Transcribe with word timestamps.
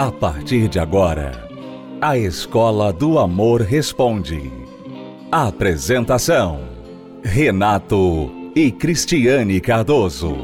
A 0.00 0.10
partir 0.10 0.66
de 0.66 0.78
agora, 0.78 1.46
a 2.00 2.16
Escola 2.16 2.90
do 2.90 3.18
Amor 3.18 3.60
Responde. 3.60 4.50
Apresentação: 5.30 6.66
Renato 7.22 8.32
e 8.56 8.72
Cristiane 8.72 9.60
Cardoso. 9.60 10.38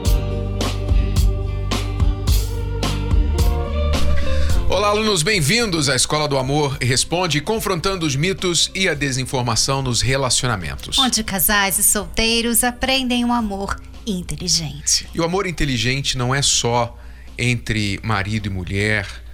Olá, 4.68 4.88
alunos, 4.88 5.22
bem-vindos 5.22 5.88
à 5.88 5.96
Escola 5.96 6.28
do 6.28 6.36
Amor 6.36 6.76
Responde, 6.78 7.40
confrontando 7.40 8.04
os 8.04 8.14
mitos 8.14 8.70
e 8.74 8.86
a 8.86 8.92
desinformação 8.92 9.80
nos 9.80 10.02
relacionamentos. 10.02 10.98
Onde 10.98 11.24
casais 11.24 11.78
e 11.78 11.82
solteiros 11.82 12.62
aprendem 12.62 13.24
um 13.24 13.32
amor 13.32 13.80
inteligente. 14.06 15.08
E 15.14 15.18
o 15.18 15.24
amor 15.24 15.46
inteligente 15.46 16.18
não 16.18 16.34
é 16.34 16.42
só 16.42 16.94
entre 17.38 17.98
marido 18.02 18.48
e 18.48 18.50
mulher, 18.50 19.24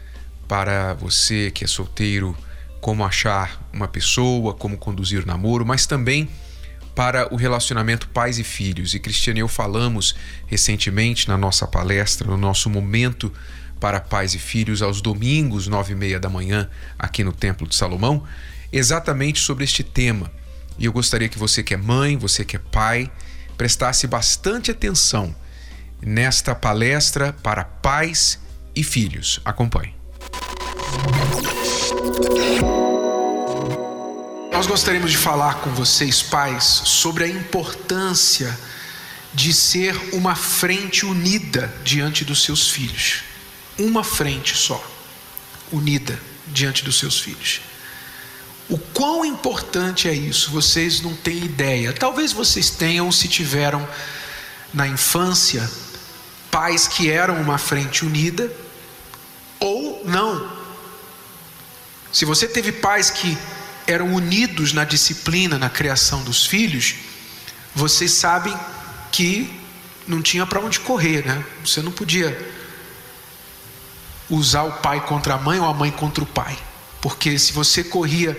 para 0.53 0.93
você 0.93 1.51
que 1.51 1.65
é 1.65 1.67
solteiro, 1.67 2.37
como 2.79 3.07
achar 3.07 3.67
uma 3.73 3.89
pessoa, 3.89 4.53
como 4.53 4.77
conduzir 4.77 5.23
o 5.23 5.27
namoro, 5.27 5.65
mas 5.65 5.87
também 5.87 6.29
para 6.95 7.33
o 7.33 7.39
relacionamento 7.39 8.07
pais 8.09 8.39
e 8.39 8.45
filhos. 8.45 8.93
E 8.93 9.01
Cristiane 9.01 9.41
e 9.41 9.41
eu 9.41 9.49
falamos 9.49 10.15
recentemente 10.47 11.27
na 11.27 11.39
nossa 11.39 11.67
palestra, 11.67 12.29
no 12.29 12.37
nosso 12.37 12.69
momento 12.69 13.33
para 13.81 13.99
pais 13.99 14.35
e 14.35 14.39
filhos, 14.39 14.83
aos 14.83 15.01
domingos, 15.01 15.69
nove 15.69 15.95
e 15.95 15.97
meia 15.97 16.21
da 16.21 16.29
manhã, 16.29 16.69
aqui 16.99 17.25
no 17.25 17.33
Templo 17.33 17.67
de 17.67 17.75
Salomão, 17.75 18.23
exatamente 18.71 19.41
sobre 19.41 19.65
este 19.65 19.83
tema. 19.83 20.31
E 20.79 20.85
eu 20.85 20.93
gostaria 20.93 21.31
que 21.31 21.39
você 21.39 21.63
que 21.63 21.73
é 21.73 21.79
mãe, 21.79 22.19
você 22.19 22.45
que 22.45 22.57
é 22.57 22.59
pai, 22.59 23.11
prestasse 23.57 24.07
bastante 24.07 24.71
atenção 24.71 25.35
nesta 26.03 26.55
palestra 26.55 27.33
para 27.33 27.65
pais 27.65 28.39
e 28.77 28.85
filhos. 28.85 29.41
Acompanhe. 29.47 30.02
Nós 34.53 34.67
gostaríamos 34.67 35.11
de 35.11 35.19
falar 35.19 35.57
com 35.57 35.71
vocês, 35.75 36.23
pais, 36.23 36.65
sobre 36.85 37.25
a 37.25 37.29
importância 37.29 38.57
de 39.35 39.53
ser 39.53 39.97
uma 40.15 40.37
frente 40.37 41.05
unida 41.05 41.75
diante 41.83 42.25
dos 42.25 42.45
seus 42.45 42.71
filhos. 42.71 43.25
Uma 43.79 44.05
frente 44.05 44.57
só, 44.57 44.81
unida 45.73 46.17
diante 46.47 46.85
dos 46.85 46.99
seus 46.99 47.19
filhos. 47.19 47.61
O 48.69 48.79
quão 48.79 49.25
importante 49.25 50.09
é 50.09 50.15
isso, 50.15 50.51
vocês 50.51 51.01
não 51.01 51.15
têm 51.17 51.39
ideia. 51.39 51.93
Talvez 51.93 52.33
vocês 52.33 52.71
tenham, 52.71 53.11
se 53.11 53.27
tiveram 53.27 53.87
na 54.73 54.87
infância, 54.87 55.69
pais 56.51 56.87
que 56.87 57.11
eram 57.11 57.41
uma 57.41 57.59
frente 57.59 58.05
unida, 58.05 58.49
ou 59.59 60.03
não. 60.05 60.62
Se 62.13 62.25
você 62.25 62.47
teve 62.47 62.73
pais 62.73 63.11
que 63.11 63.39
eram 63.87 64.15
unidos 64.15 64.73
na 64.73 64.85
disciplina, 64.85 65.59
na 65.59 65.71
criação 65.71 66.23
dos 66.23 66.47
filhos, 66.47 66.95
vocês 67.75 68.13
sabem 68.13 68.55
que 69.11 69.51
não 70.07 70.21
tinha 70.21 70.45
para 70.45 70.61
onde 70.61 70.81
correr, 70.81 71.25
né? 71.25 71.45
Você 71.65 71.81
não 71.81 71.91
podia 71.91 72.53
usar 74.29 74.63
o 74.63 74.73
pai 74.73 75.01
contra 75.07 75.35
a 75.35 75.39
mãe 75.39 75.59
ou 75.59 75.67
a 75.67 75.75
mãe 75.75 75.91
contra 75.91 76.23
o 76.23 76.27
pai, 76.27 76.57
porque 77.01 77.39
se 77.39 77.53
você 77.53 77.83
corria 77.83 78.37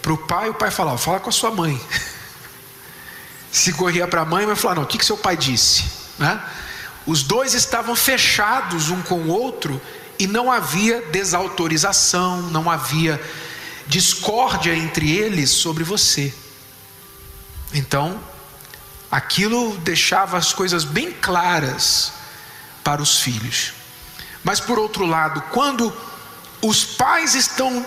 para 0.00 0.12
o 0.12 0.18
pai, 0.18 0.48
o 0.48 0.54
pai 0.54 0.70
falava: 0.70 0.96
fala 0.96 1.20
com 1.20 1.28
a 1.28 1.32
sua 1.32 1.50
mãe. 1.50 1.80
se 3.50 3.72
corria 3.72 4.06
para 4.06 4.22
a 4.22 4.24
mãe, 4.24 4.46
vai 4.46 4.56
falar: 4.56 4.76
não, 4.76 4.82
o 4.84 4.86
que, 4.86 4.98
que 4.98 5.04
seu 5.04 5.16
pai 5.16 5.36
disse, 5.36 5.84
né? 6.18 6.40
Os 7.06 7.22
dois 7.22 7.54
estavam 7.54 7.96
fechados 7.96 8.90
um 8.90 9.00
com 9.02 9.22
o 9.22 9.28
outro 9.28 9.80
e 10.18 10.26
não 10.26 10.50
havia 10.50 11.02
desautorização, 11.02 12.42
não 12.42 12.70
havia 12.70 13.20
discórdia 13.86 14.74
entre 14.74 15.10
eles 15.10 15.50
sobre 15.50 15.84
você. 15.84 16.34
Então, 17.72 18.20
aquilo 19.10 19.76
deixava 19.78 20.36
as 20.36 20.52
coisas 20.52 20.84
bem 20.84 21.12
claras 21.12 22.12
para 22.82 23.02
os 23.02 23.20
filhos. 23.20 23.72
Mas 24.42 24.60
por 24.60 24.78
outro 24.78 25.04
lado, 25.04 25.42
quando 25.52 25.94
os 26.62 26.84
pais 26.84 27.34
estão 27.34 27.84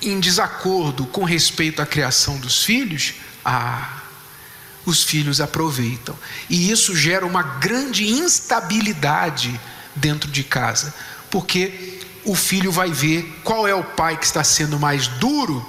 em 0.00 0.20
desacordo 0.20 1.06
com 1.06 1.24
respeito 1.24 1.80
à 1.82 1.86
criação 1.86 2.38
dos 2.38 2.64
filhos, 2.64 3.14
ah, 3.44 4.02
os 4.84 5.02
filhos 5.02 5.40
aproveitam. 5.40 6.16
E 6.48 6.70
isso 6.70 6.94
gera 6.96 7.26
uma 7.26 7.42
grande 7.42 8.08
instabilidade 8.08 9.60
dentro 9.94 10.30
de 10.30 10.44
casa, 10.44 10.94
porque 11.36 12.00
o 12.24 12.34
filho 12.34 12.72
vai 12.72 12.90
ver 12.90 13.22
qual 13.44 13.68
é 13.68 13.74
o 13.74 13.84
pai 13.84 14.16
que 14.16 14.24
está 14.24 14.42
sendo 14.42 14.80
mais 14.80 15.06
duro 15.06 15.62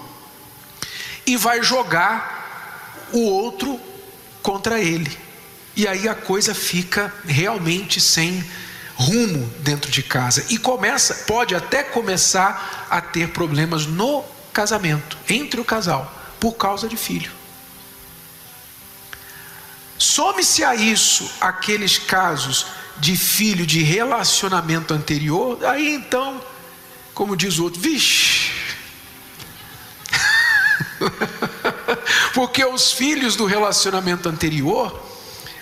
e 1.25 1.35
vai 1.35 1.61
jogar 1.61 3.09
o 3.11 3.19
outro 3.19 3.77
contra 4.41 4.79
ele. 4.79 5.11
E 5.75 5.85
aí 5.85 6.07
a 6.07 6.15
coisa 6.15 6.55
fica 6.55 7.13
realmente 7.25 7.99
sem 7.99 8.41
rumo 8.95 9.45
dentro 9.59 9.91
de 9.91 10.01
casa 10.01 10.45
e 10.49 10.57
começa, 10.57 11.13
pode 11.25 11.53
até 11.53 11.83
começar 11.83 12.87
a 12.89 13.01
ter 13.01 13.31
problemas 13.31 13.85
no 13.85 14.23
casamento, 14.53 15.17
entre 15.27 15.59
o 15.59 15.65
casal, 15.65 16.09
por 16.39 16.53
causa 16.53 16.87
de 16.87 16.95
filho. 16.95 17.31
Some-se 19.99 20.63
a 20.63 20.75
isso 20.75 21.29
aqueles 21.41 21.97
casos 21.97 22.67
de 22.99 23.15
filho 23.15 23.65
de 23.65 23.83
relacionamento 23.83 24.93
anterior, 24.93 25.63
aí 25.65 25.93
então, 25.93 26.41
como 27.13 27.35
diz 27.35 27.57
o 27.59 27.63
outro, 27.63 27.79
vixe. 27.79 28.51
Porque 32.33 32.63
os 32.63 32.91
filhos 32.91 33.35
do 33.35 33.45
relacionamento 33.45 34.27
anterior, 34.29 35.03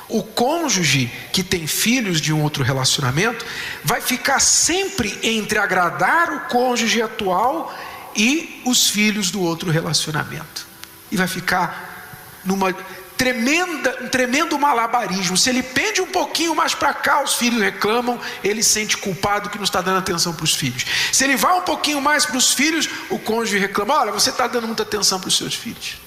o 0.07 0.21
cônjuge 0.23 1.11
que 1.33 1.43
tem 1.43 1.67
filhos 1.67 2.21
de 2.21 2.31
um 2.31 2.41
outro 2.41 2.63
relacionamento, 2.63 3.45
vai 3.83 4.01
ficar 4.01 4.39
sempre 4.39 5.17
entre 5.23 5.57
agradar 5.57 6.31
o 6.31 6.39
cônjuge 6.49 7.01
atual 7.01 7.73
e 8.15 8.61
os 8.65 8.89
filhos 8.89 9.31
do 9.31 9.41
outro 9.41 9.71
relacionamento. 9.71 10.67
E 11.11 11.17
vai 11.17 11.27
ficar 11.27 12.41
numa 12.45 12.73
tremenda, 13.17 13.97
um 14.01 14.07
tremendo 14.07 14.57
malabarismo. 14.57 15.37
Se 15.37 15.49
ele 15.49 15.63
pende 15.63 16.01
um 16.01 16.07
pouquinho 16.07 16.55
mais 16.55 16.73
para 16.73 16.93
cá, 16.93 17.23
os 17.23 17.35
filhos 17.35 17.61
reclamam, 17.61 18.19
ele 18.43 18.61
sente 18.63 18.97
culpado 18.97 19.49
que 19.49 19.57
não 19.57 19.63
está 19.63 19.81
dando 19.81 19.99
atenção 19.99 20.33
para 20.33 20.43
os 20.43 20.53
filhos. 20.53 20.85
Se 21.11 21.23
ele 21.23 21.35
vai 21.35 21.57
um 21.57 21.61
pouquinho 21.61 22.01
mais 22.01 22.25
para 22.25 22.37
os 22.37 22.53
filhos, 22.53 22.89
o 23.09 23.17
cônjuge 23.17 23.57
reclama: 23.57 23.95
olha, 23.95 24.11
você 24.11 24.29
está 24.29 24.47
dando 24.47 24.67
muita 24.67 24.83
atenção 24.83 25.19
para 25.19 25.27
os 25.27 25.37
seus 25.37 25.53
filhos. 25.53 25.97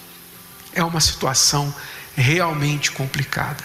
É 0.73 0.85
uma 0.85 1.01
situação 1.01 1.75
realmente 2.17 2.91
complicada. 2.91 3.65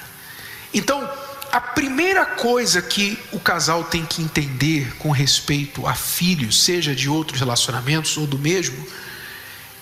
Então, 0.73 1.09
a 1.51 1.61
primeira 1.61 2.25
coisa 2.25 2.81
que 2.81 3.19
o 3.31 3.39
casal 3.39 3.83
tem 3.83 4.05
que 4.05 4.21
entender 4.21 4.95
com 4.97 5.11
respeito 5.11 5.85
a 5.85 5.93
filhos, 5.93 6.63
seja 6.63 6.95
de 6.95 7.07
outros 7.07 7.39
relacionamentos 7.39 8.17
ou 8.17 8.25
do 8.25 8.39
mesmo, 8.39 8.87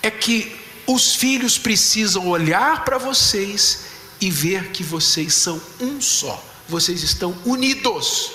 é 0.04 0.12
que 0.12 0.61
os 0.88 1.16
filhos 1.16 1.58
precisam 1.58 2.28
olhar 2.28 2.84
para 2.84 2.98
vocês 2.98 3.86
e 4.20 4.30
ver 4.30 4.72
que 4.72 4.84
vocês 4.84 5.34
são 5.34 5.62
um 5.80 6.00
só, 6.02 6.44
vocês 6.68 7.04
estão 7.04 7.36
unidos. 7.46 8.32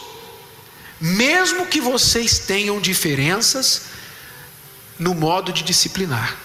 Mesmo 1.00 1.66
que 1.66 1.80
vocês 1.80 2.38
tenham 2.38 2.80
diferenças 2.80 3.82
no 4.98 5.14
modo 5.14 5.52
de 5.52 5.62
disciplinar, 5.62 6.36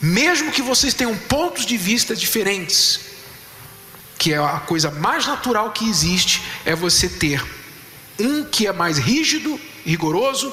mesmo 0.00 0.50
que 0.50 0.60
vocês 0.60 0.92
tenham 0.92 1.16
pontos 1.16 1.64
de 1.64 1.76
vista 1.76 2.14
diferentes, 2.16 3.00
que 4.18 4.32
é 4.32 4.38
a 4.38 4.60
coisa 4.60 4.90
mais 4.90 5.26
natural 5.26 5.70
que 5.72 5.88
existe, 5.88 6.42
é 6.64 6.74
você 6.74 7.08
ter 7.08 7.44
um 8.18 8.44
que 8.44 8.66
é 8.66 8.72
mais 8.72 8.98
rígido, 8.98 9.58
rigoroso, 9.84 10.52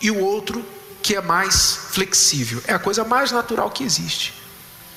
e 0.00 0.10
o 0.10 0.18
outro 0.18 0.64
que 1.04 1.14
é 1.14 1.20
mais 1.20 1.76
flexível. 1.90 2.62
É 2.66 2.72
a 2.72 2.78
coisa 2.78 3.04
mais 3.04 3.30
natural 3.30 3.70
que 3.70 3.84
existe. 3.84 4.32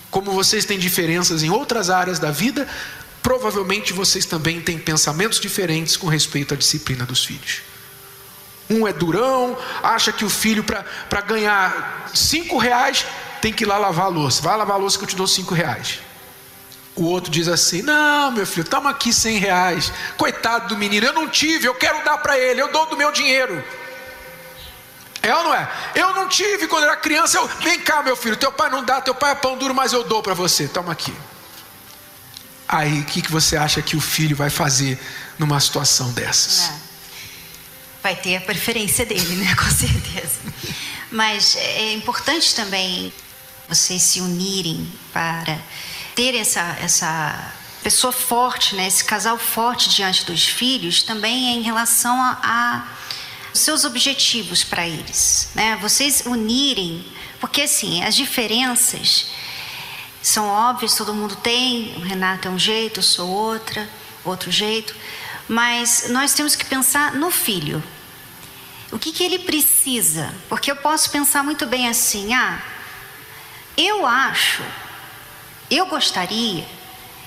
Como 0.09 0.31
vocês 0.31 0.63
têm 0.63 0.79
diferenças 0.79 1.43
em 1.43 1.49
outras 1.49 1.89
áreas 1.89 2.17
da 2.17 2.31
vida, 2.31 2.65
provavelmente 3.21 3.91
vocês 3.91 4.25
também 4.25 4.61
têm 4.61 4.79
pensamentos 4.79 5.37
diferentes 5.37 5.97
com 5.97 6.07
respeito 6.07 6.53
à 6.53 6.57
disciplina 6.57 7.05
dos 7.05 7.25
filhos. 7.25 7.61
Um 8.69 8.87
é 8.87 8.93
durão, 8.93 9.57
acha 9.83 10.13
que 10.13 10.23
o 10.23 10.29
filho, 10.29 10.63
para 10.63 11.21
ganhar 11.21 12.09
cinco 12.15 12.57
reais, 12.57 13.05
tem 13.41 13.51
que 13.51 13.65
ir 13.65 13.67
lá 13.67 13.77
lavar 13.77 14.05
a 14.05 14.09
louça. 14.09 14.41
Vai 14.41 14.55
lavar 14.55 14.77
a 14.77 14.79
louça 14.79 14.97
que 14.97 15.03
eu 15.03 15.09
te 15.09 15.15
dou 15.15 15.27
cinco 15.27 15.53
reais. 15.53 15.99
O 16.95 17.03
outro 17.03 17.29
diz 17.29 17.49
assim: 17.49 17.81
Não, 17.81 18.31
meu 18.31 18.47
filho, 18.47 18.65
toma 18.65 18.91
aqui 18.91 19.11
cem 19.11 19.39
reais. 19.39 19.91
Coitado 20.15 20.69
do 20.69 20.77
menino, 20.77 21.05
eu 21.05 21.13
não 21.13 21.27
tive, 21.27 21.67
eu 21.67 21.75
quero 21.75 22.01
dar 22.05 22.17
para 22.19 22.39
ele, 22.39 22.61
eu 22.61 22.71
dou 22.71 22.85
do 22.85 22.95
meu 22.95 23.11
dinheiro. 23.11 23.61
É 25.27 25.35
ou 25.35 25.43
não 25.43 25.53
é? 25.53 25.69
Eu 25.93 26.13
não 26.13 26.29
tive 26.29 26.67
quando 26.67 26.85
era 26.85 26.95
criança. 26.95 27.37
Eu, 27.37 27.45
Vem 27.59 27.81
cá, 27.81 28.01
meu 28.01 28.15
filho. 28.15 28.37
Teu 28.37 28.49
pai 28.49 28.69
não 28.69 28.81
dá, 28.81 29.01
teu 29.01 29.13
pai 29.13 29.31
é 29.31 29.35
pão 29.35 29.57
duro, 29.57 29.75
mas 29.75 29.91
eu 29.91 30.05
dou 30.05 30.23
para 30.23 30.33
você. 30.33 30.69
Toma 30.69 30.93
aqui. 30.93 31.13
Aí, 32.65 33.01
o 33.01 33.03
que, 33.03 33.21
que 33.21 33.29
você 33.29 33.57
acha 33.57 33.81
que 33.81 33.97
o 33.97 33.99
filho 33.99 34.37
vai 34.37 34.49
fazer 34.49 34.97
numa 35.37 35.59
situação 35.59 36.13
dessas? 36.13 36.69
É. 36.69 36.73
vai 38.01 38.15
ter 38.15 38.37
a 38.37 38.41
preferência 38.41 39.05
dele, 39.05 39.35
né? 39.35 39.53
Com 39.59 39.69
certeza. 39.69 40.39
Mas 41.11 41.57
é 41.57 41.91
importante 41.91 42.55
também 42.55 43.11
vocês 43.67 44.01
se 44.01 44.21
unirem 44.21 44.89
para 45.11 45.59
ter 46.15 46.35
essa, 46.35 46.77
essa 46.81 47.53
pessoa 47.83 48.13
forte, 48.13 48.75
né? 48.75 48.87
esse 48.87 49.03
casal 49.03 49.37
forte 49.37 49.89
diante 49.89 50.23
dos 50.23 50.47
filhos, 50.47 51.03
também 51.03 51.49
é 51.49 51.51
em 51.51 51.61
relação 51.63 52.15
a, 52.15 52.39
a 52.41 52.97
seus 53.53 53.85
objetivos 53.85 54.63
para 54.63 54.87
eles. 54.87 55.49
Né? 55.55 55.77
Vocês 55.81 56.23
unirem, 56.25 57.05
porque 57.39 57.61
assim, 57.61 58.03
as 58.03 58.15
diferenças 58.15 59.27
são 60.21 60.47
óbvias, 60.47 60.95
todo 60.95 61.13
mundo 61.13 61.35
tem, 61.37 61.95
o 61.97 62.01
Renato 62.01 62.47
é 62.47 62.51
um 62.51 62.59
jeito, 62.59 62.99
eu 62.99 63.03
sou 63.03 63.29
outra, 63.29 63.87
outro 64.25 64.51
jeito, 64.51 64.95
mas 65.47 66.09
nós 66.09 66.33
temos 66.33 66.55
que 66.55 66.65
pensar 66.65 67.13
no 67.13 67.31
filho. 67.31 67.81
O 68.91 68.99
que, 68.99 69.11
que 69.11 69.23
ele 69.23 69.39
precisa? 69.39 70.33
Porque 70.49 70.71
eu 70.71 70.75
posso 70.75 71.09
pensar 71.11 71.43
muito 71.43 71.65
bem 71.65 71.87
assim, 71.87 72.33
ah, 72.33 72.61
eu 73.77 74.05
acho, 74.05 74.63
eu 75.69 75.85
gostaria, 75.85 76.65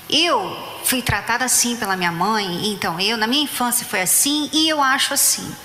eu 0.09 0.81
fui 0.83 1.01
tratada 1.01 1.45
assim 1.45 1.75
pela 1.77 1.95
minha 1.95 2.11
mãe, 2.11 2.67
então 2.67 2.99
eu, 2.99 3.17
na 3.17 3.27
minha 3.27 3.43
infância 3.43 3.85
foi 3.85 4.01
assim 4.01 4.49
e 4.51 4.67
eu 4.67 4.81
acho 4.81 5.13
assim. 5.13 5.55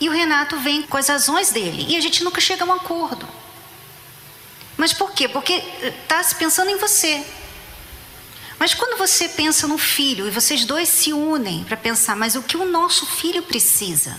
E 0.00 0.08
o 0.08 0.12
Renato 0.12 0.56
vem 0.56 0.82
com 0.82 0.96
as 0.96 1.08
razões 1.08 1.50
dele 1.50 1.86
e 1.88 1.96
a 1.96 2.00
gente 2.00 2.24
nunca 2.24 2.40
chega 2.40 2.64
a 2.64 2.66
um 2.66 2.72
acordo. 2.72 3.28
Mas 4.76 4.94
por 4.94 5.12
quê? 5.12 5.28
Porque 5.28 5.62
está 5.82 6.22
se 6.22 6.34
pensando 6.36 6.70
em 6.70 6.76
você. 6.76 7.22
Mas 8.58 8.74
quando 8.74 8.96
você 8.96 9.28
pensa 9.28 9.66
no 9.66 9.76
filho 9.76 10.26
e 10.26 10.30
vocês 10.30 10.64
dois 10.64 10.88
se 10.88 11.12
unem 11.12 11.64
para 11.64 11.76
pensar, 11.76 12.16
mas 12.16 12.34
o 12.34 12.42
que 12.42 12.56
o 12.56 12.64
nosso 12.64 13.06
filho 13.06 13.42
precisa? 13.42 14.18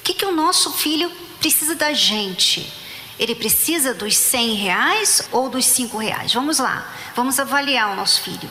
O 0.00 0.04
que, 0.04 0.14
que 0.14 0.24
o 0.26 0.32
nosso 0.32 0.72
filho 0.72 1.10
precisa 1.40 1.74
da 1.74 1.92
gente? 1.92 2.70
Ele 3.18 3.34
precisa 3.34 3.94
dos 3.94 4.16
100 4.16 4.54
reais 4.54 5.28
ou 5.30 5.48
dos 5.48 5.64
5 5.66 5.96
reais? 5.96 6.32
Vamos 6.32 6.58
lá, 6.58 6.90
vamos 7.14 7.38
avaliar 7.38 7.92
o 7.92 7.96
nosso 7.96 8.22
filho. 8.22 8.50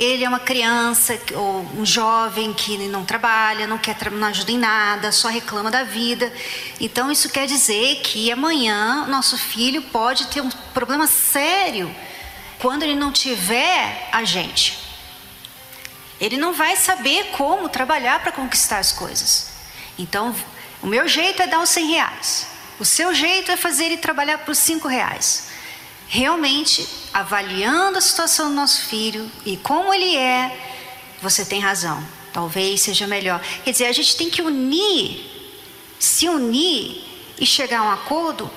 Ele 0.00 0.24
é 0.24 0.28
uma 0.30 0.40
criança 0.40 1.20
ou 1.34 1.60
um 1.76 1.84
jovem 1.84 2.54
que 2.54 2.78
não 2.88 3.04
trabalha, 3.04 3.66
não 3.66 3.76
quer 3.76 4.10
não 4.10 4.28
ajuda 4.28 4.50
em 4.50 4.56
nada, 4.56 5.12
só 5.12 5.28
reclama 5.28 5.70
da 5.70 5.82
vida. 5.82 6.32
Então 6.80 7.12
isso 7.12 7.28
quer 7.28 7.46
dizer 7.46 7.96
que 7.96 8.32
amanhã 8.32 9.04
nosso 9.08 9.36
filho 9.36 9.82
pode 9.82 10.28
ter 10.28 10.40
um 10.40 10.48
problema 10.72 11.06
sério 11.06 11.94
quando 12.58 12.82
ele 12.82 12.94
não 12.94 13.12
tiver 13.12 14.08
a 14.10 14.24
gente. 14.24 14.78
Ele 16.18 16.38
não 16.38 16.54
vai 16.54 16.76
saber 16.76 17.32
como 17.32 17.68
trabalhar 17.68 18.22
para 18.22 18.32
conquistar 18.32 18.78
as 18.78 18.92
coisas. 18.92 19.48
Então, 19.98 20.34
o 20.80 20.86
meu 20.86 21.06
jeito 21.06 21.42
é 21.42 21.46
dar 21.46 21.60
os 21.60 21.68
100 21.68 21.86
reais. 21.90 22.46
O 22.78 22.86
seu 22.86 23.14
jeito 23.14 23.52
é 23.52 23.56
fazer 23.58 23.84
ele 23.84 23.98
trabalhar 23.98 24.38
por 24.38 24.56
cinco 24.56 24.88
reais. 24.88 25.48
Realmente, 26.12 26.88
avaliando 27.14 27.96
a 27.96 28.00
situação 28.00 28.48
do 28.48 28.56
nosso 28.56 28.86
filho 28.86 29.30
e 29.46 29.56
como 29.56 29.94
ele 29.94 30.16
é, 30.16 30.58
você 31.22 31.44
tem 31.44 31.60
razão. 31.60 32.04
Talvez 32.32 32.80
seja 32.80 33.06
melhor. 33.06 33.40
Quer 33.64 33.70
dizer, 33.70 33.86
a 33.86 33.92
gente 33.92 34.16
tem 34.16 34.28
que 34.28 34.42
unir, 34.42 35.24
se 36.00 36.28
unir 36.28 37.04
e 37.38 37.46
chegar 37.46 37.78
a 37.78 37.82
um 37.84 37.90
acordo 37.92 38.50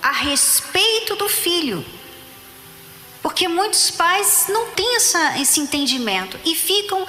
a 0.00 0.12
respeito 0.12 1.16
do 1.16 1.28
filho. 1.28 1.84
Porque 3.20 3.48
muitos 3.48 3.90
pais 3.90 4.46
não 4.48 4.70
têm 4.70 4.94
essa, 4.94 5.36
esse 5.40 5.58
entendimento 5.58 6.38
e 6.44 6.54
ficam 6.54 7.04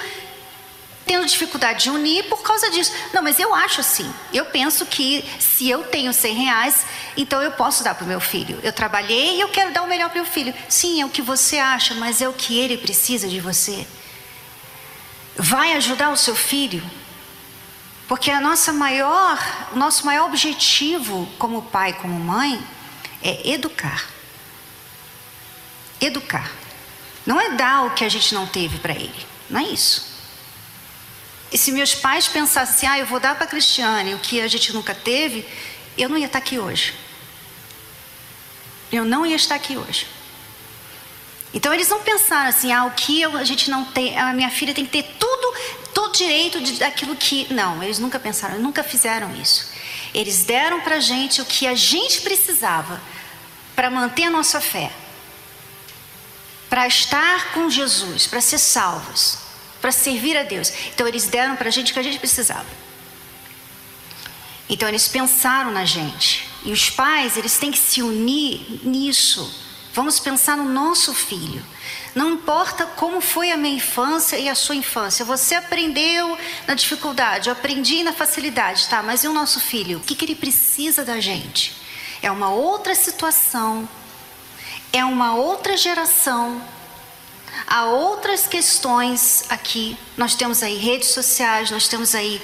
tendo 1.06 1.26
dificuldade 1.26 1.84
de 1.84 1.90
unir 1.90 2.24
por 2.24 2.42
causa 2.42 2.70
disso. 2.70 2.92
Não, 3.12 3.22
mas 3.22 3.38
eu 3.38 3.54
acho 3.54 3.80
assim. 3.80 4.12
Eu 4.32 4.46
penso 4.46 4.86
que 4.86 5.24
se 5.38 5.68
eu 5.68 5.84
tenho 5.84 6.12
100 6.12 6.34
reais, 6.34 6.86
então 7.16 7.42
eu 7.42 7.52
posso 7.52 7.82
dar 7.82 7.94
para 7.94 8.04
o 8.04 8.08
meu 8.08 8.20
filho. 8.20 8.58
Eu 8.62 8.72
trabalhei 8.72 9.36
e 9.36 9.40
eu 9.40 9.48
quero 9.48 9.72
dar 9.72 9.82
o 9.82 9.88
melhor 9.88 10.08
para 10.08 10.20
o 10.20 10.22
meu 10.22 10.30
filho. 10.30 10.54
Sim, 10.68 11.00
é 11.00 11.06
o 11.06 11.10
que 11.10 11.22
você 11.22 11.58
acha, 11.58 11.94
mas 11.94 12.20
é 12.20 12.28
o 12.28 12.32
que 12.32 12.58
ele 12.58 12.76
precisa 12.76 13.28
de 13.28 13.40
você. 13.40 13.86
Vai 15.36 15.72
ajudar 15.74 16.10
o 16.10 16.16
seu 16.16 16.36
filho? 16.36 16.82
Porque 18.06 18.30
a 18.30 18.40
nossa 18.40 18.72
maior, 18.72 19.38
o 19.72 19.76
nosso 19.76 20.04
maior 20.04 20.26
objetivo 20.26 21.28
como 21.38 21.62
pai, 21.62 21.94
como 21.94 22.18
mãe, 22.18 22.62
é 23.22 23.50
educar. 23.50 24.06
Educar. 26.00 26.50
Não 27.24 27.40
é 27.40 27.50
dar 27.50 27.86
o 27.86 27.90
que 27.94 28.04
a 28.04 28.08
gente 28.08 28.34
não 28.34 28.46
teve 28.46 28.78
para 28.78 28.92
ele. 28.92 29.26
Não 29.48 29.60
é 29.60 29.64
isso. 29.64 30.11
E 31.52 31.58
se 31.58 31.70
meus 31.70 31.94
pais 31.94 32.26
pensassem 32.26 32.88
ah, 32.88 32.98
eu 32.98 33.04
vou 33.04 33.20
dar 33.20 33.34
para 33.34 33.44
a 33.44 33.46
Cristiane 33.46 34.14
o 34.14 34.18
que 34.18 34.40
a 34.40 34.48
gente 34.48 34.72
nunca 34.72 34.94
teve, 34.94 35.46
eu 35.98 36.08
não 36.08 36.16
ia 36.16 36.26
estar 36.26 36.38
aqui 36.38 36.58
hoje. 36.58 36.94
Eu 38.90 39.04
não 39.04 39.26
ia 39.26 39.36
estar 39.36 39.54
aqui 39.54 39.76
hoje. 39.76 40.06
Então 41.52 41.74
eles 41.74 41.90
não 41.90 42.00
pensaram 42.00 42.48
assim, 42.48 42.72
ah, 42.72 42.86
o 42.86 42.92
que 42.92 43.22
a 43.24 43.44
gente 43.44 43.70
não 43.70 43.84
tem, 43.84 44.18
a 44.18 44.32
minha 44.32 44.50
filha 44.50 44.72
tem 44.72 44.86
que 44.86 44.92
ter 44.92 45.02
tudo, 45.18 45.54
todo 45.92 46.16
direito 46.16 46.58
de, 46.62 46.78
daquilo 46.78 47.14
que. 47.14 47.52
Não, 47.52 47.82
eles 47.82 47.98
nunca 47.98 48.18
pensaram, 48.18 48.58
nunca 48.58 48.82
fizeram 48.82 49.34
isso. 49.36 49.70
Eles 50.14 50.44
deram 50.44 50.80
para 50.80 50.96
a 50.96 51.00
gente 51.00 51.42
o 51.42 51.44
que 51.44 51.66
a 51.66 51.74
gente 51.74 52.22
precisava 52.22 52.98
para 53.76 53.90
manter 53.90 54.24
a 54.24 54.30
nossa 54.30 54.60
fé, 54.60 54.90
para 56.70 56.86
estar 56.86 57.52
com 57.52 57.68
Jesus, 57.68 58.26
para 58.26 58.40
ser 58.40 58.58
salvos 58.58 59.41
para 59.82 59.92
servir 59.92 60.36
a 60.36 60.44
Deus. 60.44 60.72
Então 60.94 61.06
eles 61.06 61.26
deram 61.26 61.56
para 61.56 61.68
a 61.68 61.72
gente 61.72 61.90
o 61.90 61.94
que 61.94 62.00
a 62.00 62.02
gente 62.02 62.18
precisava. 62.18 62.64
Então 64.70 64.88
eles 64.88 65.08
pensaram 65.08 65.72
na 65.72 65.84
gente. 65.84 66.48
E 66.64 66.72
os 66.72 66.88
pais, 66.88 67.36
eles 67.36 67.58
têm 67.58 67.72
que 67.72 67.78
se 67.78 68.00
unir 68.00 68.80
nisso. 68.84 69.60
Vamos 69.92 70.18
pensar 70.18 70.56
no 70.56 70.64
nosso 70.64 71.12
filho. 71.12 71.62
Não 72.14 72.30
importa 72.30 72.86
como 72.86 73.20
foi 73.20 73.50
a 73.50 73.56
minha 73.56 73.76
infância 73.76 74.38
e 74.38 74.48
a 74.48 74.54
sua 74.54 74.76
infância. 74.76 75.24
Você 75.24 75.54
aprendeu 75.54 76.38
na 76.66 76.74
dificuldade, 76.74 77.48
eu 77.48 77.52
aprendi 77.52 78.02
na 78.02 78.12
facilidade, 78.12 78.88
tá? 78.88 79.02
Mas 79.02 79.24
e 79.24 79.28
o 79.28 79.32
nosso 79.32 79.60
filho? 79.60 79.98
O 79.98 80.00
que, 80.00 80.14
que 80.14 80.24
ele 80.24 80.34
precisa 80.34 81.04
da 81.04 81.20
gente? 81.20 81.74
É 82.22 82.30
uma 82.30 82.50
outra 82.50 82.94
situação, 82.94 83.86
é 84.92 85.04
uma 85.04 85.34
outra 85.34 85.76
geração, 85.76 86.62
Há 87.66 87.86
outras 87.86 88.46
questões 88.46 89.44
aqui. 89.48 89.96
Nós 90.16 90.34
temos 90.34 90.62
aí 90.62 90.76
redes 90.76 91.08
sociais, 91.08 91.70
nós 91.70 91.88
temos 91.88 92.14
aí 92.14 92.40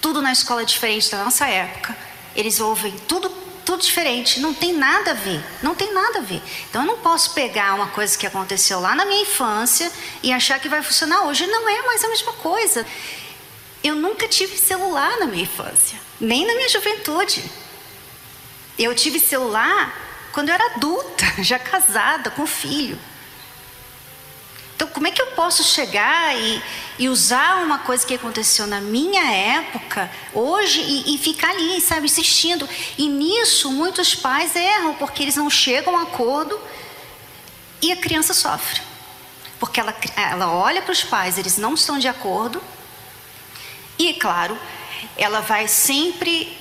tudo 0.00 0.20
na 0.20 0.32
escola 0.32 0.64
diferente 0.64 1.10
da 1.10 1.24
nossa 1.24 1.46
época. 1.46 1.96
Eles 2.34 2.60
ouvem 2.60 2.92
tudo 3.06 3.30
tudo 3.64 3.80
diferente, 3.80 4.40
não 4.40 4.52
tem 4.52 4.72
nada 4.72 5.12
a 5.12 5.14
ver, 5.14 5.40
não 5.62 5.74
tem 5.74 5.92
nada 5.92 6.18
a 6.18 6.22
ver. 6.22 6.42
Então 6.68 6.82
eu 6.82 6.86
não 6.86 6.98
posso 6.98 7.32
pegar 7.32 7.74
uma 7.74 7.86
coisa 7.88 8.18
que 8.18 8.26
aconteceu 8.26 8.80
lá 8.80 8.94
na 8.94 9.04
minha 9.04 9.22
infância 9.22 9.90
e 10.22 10.32
achar 10.32 10.58
que 10.58 10.68
vai 10.68 10.82
funcionar 10.82 11.22
hoje. 11.22 11.46
Não 11.46 11.68
é 11.68 11.82
mais 11.82 12.02
a 12.02 12.08
mesma 12.08 12.32
coisa. 12.32 12.84
Eu 13.82 13.94
nunca 13.94 14.28
tive 14.28 14.56
celular 14.58 15.18
na 15.18 15.26
minha 15.26 15.44
infância, 15.44 15.98
nem 16.20 16.46
na 16.46 16.54
minha 16.54 16.68
juventude. 16.68 17.44
Eu 18.78 18.94
tive 18.94 19.20
celular 19.20 19.96
quando 20.32 20.48
eu 20.48 20.54
era 20.54 20.74
adulta, 20.74 21.24
já 21.42 21.58
casada, 21.58 22.30
com 22.30 22.46
filho. 22.46 22.98
Como 24.92 25.06
é 25.06 25.10
que 25.10 25.20
eu 25.20 25.28
posso 25.28 25.64
chegar 25.64 26.36
e, 26.36 26.62
e 26.98 27.08
usar 27.08 27.62
uma 27.62 27.78
coisa 27.78 28.06
que 28.06 28.14
aconteceu 28.14 28.66
na 28.66 28.80
minha 28.80 29.24
época, 29.32 30.10
hoje, 30.34 30.80
e, 30.80 31.14
e, 31.14 31.18
ficar 31.18 31.50
ali, 31.50 31.80
sabe, 31.80 32.06
insistindo? 32.06 32.68
E 32.98 33.08
nisso, 33.08 33.70
muitos 33.70 34.14
pais 34.14 34.54
erram, 34.54 34.94
porque 34.94 35.22
eles 35.22 35.36
não 35.36 35.48
chegam 35.48 35.96
a 35.96 36.02
acordo 36.02 36.60
e 37.80 37.90
a 37.90 37.96
criança 37.96 38.34
sofre. 38.34 38.80
Porque 39.58 39.80
ela, 39.80 39.94
ela 40.16 40.52
olha 40.52 40.82
para 40.82 40.92
os 40.92 41.02
pais, 41.02 41.38
eles 41.38 41.56
não 41.56 41.74
estão 41.74 41.98
de 41.98 42.08
acordo, 42.08 42.62
e, 43.98 44.14
claro, 44.14 44.58
ela 45.16 45.40
vai 45.40 45.68
sempre 45.68 46.56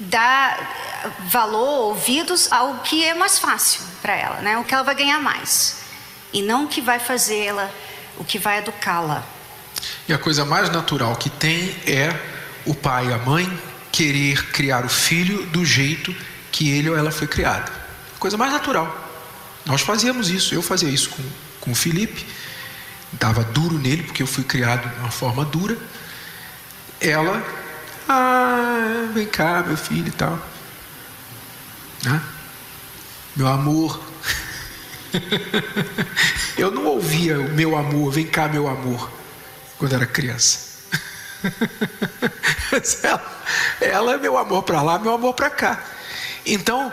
dar 0.00 1.06
valor, 1.20 1.88
ouvidos 1.88 2.50
ao 2.52 2.78
que 2.78 3.04
é 3.04 3.14
mais 3.14 3.38
fácil 3.38 3.82
para 4.00 4.14
ela, 4.14 4.36
né? 4.40 4.58
o 4.58 4.64
que 4.64 4.74
ela 4.74 4.82
vai 4.82 4.94
ganhar 4.94 5.20
mais 5.20 5.87
e 6.32 6.42
não 6.42 6.64
o 6.64 6.68
que 6.68 6.80
vai 6.80 6.98
fazê-la, 6.98 7.70
o 8.16 8.24
que 8.24 8.38
vai 8.38 8.58
educá-la. 8.58 9.24
E 10.08 10.12
a 10.12 10.18
coisa 10.18 10.44
mais 10.44 10.70
natural 10.70 11.14
que 11.16 11.30
tem 11.30 11.76
é 11.86 12.14
o 12.64 12.74
pai 12.74 13.08
e 13.08 13.12
a 13.12 13.18
mãe 13.18 13.50
querer 13.90 14.50
criar 14.50 14.84
o 14.84 14.88
filho 14.88 15.46
do 15.46 15.64
jeito 15.64 16.14
que 16.52 16.70
ele 16.70 16.90
ou 16.90 16.96
ela 16.96 17.10
foi 17.10 17.26
criada. 17.26 17.70
Coisa 18.18 18.36
mais 18.36 18.52
natural. 18.52 19.06
Nós 19.64 19.82
fazíamos 19.82 20.30
isso, 20.30 20.54
eu 20.54 20.62
fazia 20.62 20.88
isso 20.88 21.10
com, 21.10 21.22
com 21.60 21.70
o 21.72 21.74
Felipe, 21.74 22.26
dava 23.12 23.44
duro 23.44 23.78
nele, 23.78 24.02
porque 24.02 24.22
eu 24.22 24.26
fui 24.26 24.44
criado 24.44 24.88
de 24.88 25.00
uma 25.00 25.10
forma 25.10 25.44
dura. 25.44 25.76
Ela, 27.00 27.42
ah, 28.08 29.08
vem 29.12 29.26
cá, 29.26 29.62
meu 29.66 29.76
filho 29.76 30.08
e 30.08 30.12
tal. 30.12 30.38
Né? 32.02 32.20
Meu 33.36 33.46
amor, 33.46 34.00
eu 36.56 36.70
não 36.70 36.86
ouvia 36.86 37.38
o 37.38 37.50
meu 37.50 37.76
amor, 37.76 38.12
vem 38.12 38.26
cá, 38.26 38.48
meu 38.48 38.68
amor, 38.68 39.10
quando 39.78 39.94
era 39.94 40.06
criança. 40.06 40.68
ela, 43.02 43.44
ela 43.80 44.12
é 44.14 44.18
meu 44.18 44.36
amor 44.36 44.62
para 44.62 44.82
lá, 44.82 44.98
meu 44.98 45.12
amor 45.12 45.34
para 45.34 45.50
cá. 45.50 45.84
Então, 46.44 46.92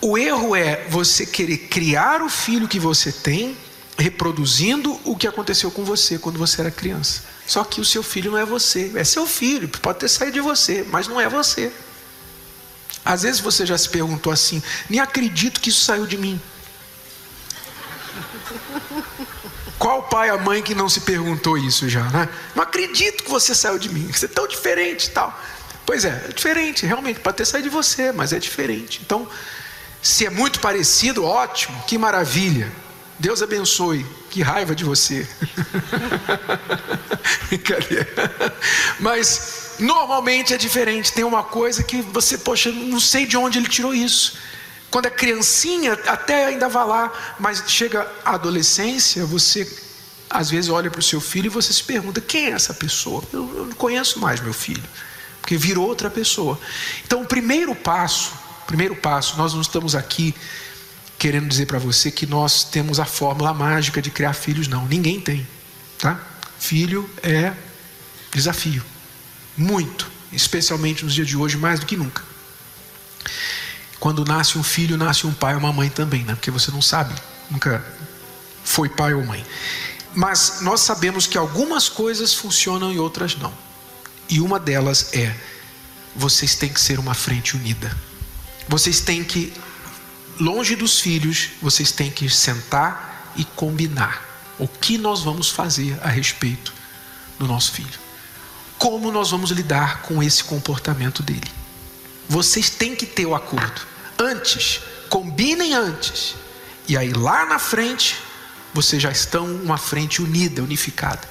o 0.00 0.18
erro 0.18 0.56
é 0.56 0.84
você 0.88 1.24
querer 1.24 1.58
criar 1.68 2.22
o 2.22 2.28
filho 2.28 2.68
que 2.68 2.78
você 2.78 3.12
tem, 3.12 3.56
reproduzindo 3.98 4.98
o 5.04 5.16
que 5.16 5.26
aconteceu 5.26 5.70
com 5.70 5.84
você 5.84 6.18
quando 6.18 6.38
você 6.38 6.60
era 6.60 6.70
criança. 6.70 7.22
Só 7.46 7.64
que 7.64 7.80
o 7.80 7.84
seu 7.84 8.02
filho 8.02 8.32
não 8.32 8.38
é 8.38 8.44
você, 8.44 8.92
é 8.94 9.04
seu 9.04 9.26
filho, 9.26 9.68
pode 9.68 10.00
ter 10.00 10.08
saído 10.08 10.34
de 10.34 10.40
você, 10.40 10.84
mas 10.90 11.06
não 11.06 11.20
é 11.20 11.28
você. 11.28 11.72
Às 13.04 13.22
vezes 13.22 13.40
você 13.40 13.66
já 13.66 13.76
se 13.76 13.88
perguntou 13.88 14.32
assim: 14.32 14.62
nem 14.88 15.00
acredito 15.00 15.60
que 15.60 15.70
isso 15.70 15.84
saiu 15.84 16.06
de 16.06 16.16
mim. 16.16 16.40
Qual 19.78 20.02
pai 20.04 20.30
ou 20.30 20.38
mãe 20.38 20.62
que 20.62 20.74
não 20.74 20.88
se 20.88 21.00
perguntou 21.00 21.58
isso 21.58 21.88
já, 21.88 22.04
né? 22.04 22.28
Não 22.54 22.62
acredito 22.62 23.24
que 23.24 23.30
você 23.30 23.54
saiu 23.54 23.78
de 23.78 23.88
mim, 23.88 24.10
você 24.12 24.26
é 24.26 24.28
tão 24.28 24.46
diferente 24.46 25.10
tal. 25.10 25.36
Pois 25.84 26.04
é, 26.04 26.26
é 26.28 26.32
diferente, 26.32 26.86
realmente, 26.86 27.20
pode 27.20 27.36
ter 27.36 27.44
saído 27.44 27.68
de 27.68 27.74
você, 27.74 28.12
mas 28.12 28.32
é 28.32 28.38
diferente. 28.38 29.00
Então, 29.04 29.28
se 30.00 30.26
é 30.26 30.30
muito 30.30 30.60
parecido, 30.60 31.24
ótimo, 31.24 31.80
que 31.86 31.98
maravilha. 31.98 32.70
Deus 33.18 33.42
abençoe. 33.42 34.04
Que 34.30 34.42
raiva 34.42 34.74
de 34.74 34.82
você. 34.82 35.28
Brincadeira. 37.48 38.08
Mas 38.98 39.74
normalmente 39.78 40.54
é 40.54 40.56
diferente. 40.56 41.12
Tem 41.12 41.22
uma 41.22 41.44
coisa 41.44 41.82
que 41.82 42.00
você, 42.00 42.38
poxa, 42.38 42.72
não 42.72 42.98
sei 42.98 43.26
de 43.26 43.36
onde 43.36 43.58
ele 43.58 43.68
tirou 43.68 43.94
isso. 43.94 44.38
Quando 44.92 45.06
é 45.06 45.10
criancinha, 45.10 45.94
até 46.06 46.44
ainda 46.44 46.68
vai 46.68 46.86
lá, 46.86 47.12
mas 47.40 47.64
chega 47.66 48.08
a 48.24 48.34
adolescência, 48.34 49.26
você 49.26 49.68
às 50.30 50.50
vezes 50.50 50.70
olha 50.70 50.88
para 50.88 51.00
o 51.00 51.02
seu 51.02 51.20
filho 51.20 51.46
e 51.46 51.48
você 51.48 51.72
se 51.72 51.82
pergunta: 51.82 52.20
quem 52.20 52.46
é 52.46 52.50
essa 52.50 52.72
pessoa? 52.72 53.24
Eu, 53.32 53.52
eu 53.56 53.66
não 53.66 53.72
conheço 53.74 54.20
mais 54.20 54.40
meu 54.40 54.52
filho, 54.52 54.84
porque 55.40 55.56
virou 55.56 55.88
outra 55.88 56.08
pessoa. 56.08 56.60
Então, 57.04 57.22
o 57.22 57.26
primeiro 57.26 57.74
passo 57.74 58.42
Primeiro 58.72 58.96
passo, 58.96 59.36
nós 59.36 59.52
não 59.52 59.60
estamos 59.60 59.94
aqui 59.94 60.34
querendo 61.18 61.46
dizer 61.46 61.66
para 61.66 61.78
você 61.78 62.10
que 62.10 62.26
nós 62.26 62.64
temos 62.64 62.98
a 62.98 63.04
fórmula 63.04 63.52
mágica 63.52 64.00
de 64.00 64.10
criar 64.10 64.32
filhos, 64.32 64.66
não. 64.66 64.86
Ninguém 64.86 65.20
tem, 65.20 65.46
tá? 65.98 66.20
Filho 66.58 67.08
é 67.22 67.52
desafio, 68.32 68.82
muito, 69.56 70.10
especialmente 70.32 71.04
nos 71.04 71.12
dias 71.12 71.28
de 71.28 71.36
hoje, 71.36 71.58
mais 71.58 71.80
do 71.80 71.86
que 71.86 71.96
nunca. 71.96 72.22
Quando 74.02 74.24
nasce 74.24 74.58
um 74.58 74.64
filho, 74.64 74.96
nasce 74.96 75.28
um 75.28 75.32
pai 75.32 75.54
ou 75.54 75.60
uma 75.60 75.72
mãe 75.72 75.88
também, 75.88 76.24
né? 76.24 76.34
Porque 76.34 76.50
você 76.50 76.72
não 76.72 76.82
sabe, 76.82 77.14
nunca 77.48 77.86
foi 78.64 78.88
pai 78.88 79.14
ou 79.14 79.24
mãe. 79.24 79.46
Mas 80.12 80.60
nós 80.60 80.80
sabemos 80.80 81.28
que 81.28 81.38
algumas 81.38 81.88
coisas 81.88 82.34
funcionam 82.34 82.92
e 82.92 82.98
outras 82.98 83.36
não. 83.36 83.54
E 84.28 84.40
uma 84.40 84.58
delas 84.58 85.14
é: 85.14 85.32
vocês 86.16 86.56
têm 86.56 86.68
que 86.68 86.80
ser 86.80 86.98
uma 86.98 87.14
frente 87.14 87.56
unida. 87.56 87.96
Vocês 88.66 89.00
têm 89.00 89.22
que, 89.22 89.52
longe 90.40 90.74
dos 90.74 90.98
filhos, 90.98 91.50
vocês 91.62 91.92
têm 91.92 92.10
que 92.10 92.28
sentar 92.28 93.32
e 93.36 93.44
combinar 93.44 94.20
o 94.58 94.66
que 94.66 94.98
nós 94.98 95.22
vamos 95.22 95.48
fazer 95.48 95.96
a 96.02 96.08
respeito 96.08 96.74
do 97.38 97.46
nosso 97.46 97.70
filho. 97.70 98.00
Como 98.80 99.12
nós 99.12 99.30
vamos 99.30 99.52
lidar 99.52 100.02
com 100.02 100.20
esse 100.20 100.42
comportamento 100.42 101.22
dele. 101.22 101.52
Vocês 102.28 102.68
têm 102.68 102.96
que 102.96 103.06
ter 103.06 103.26
o 103.26 103.36
acordo. 103.36 103.91
Antes, 104.18 104.80
combinem 105.08 105.74
antes. 105.74 106.34
E 106.88 106.96
aí 106.96 107.12
lá 107.12 107.44
na 107.46 107.58
frente, 107.58 108.16
vocês 108.74 109.02
já 109.02 109.10
estão 109.10 109.46
uma 109.46 109.78
frente 109.78 110.22
unida, 110.22 110.62
unificada. 110.62 111.30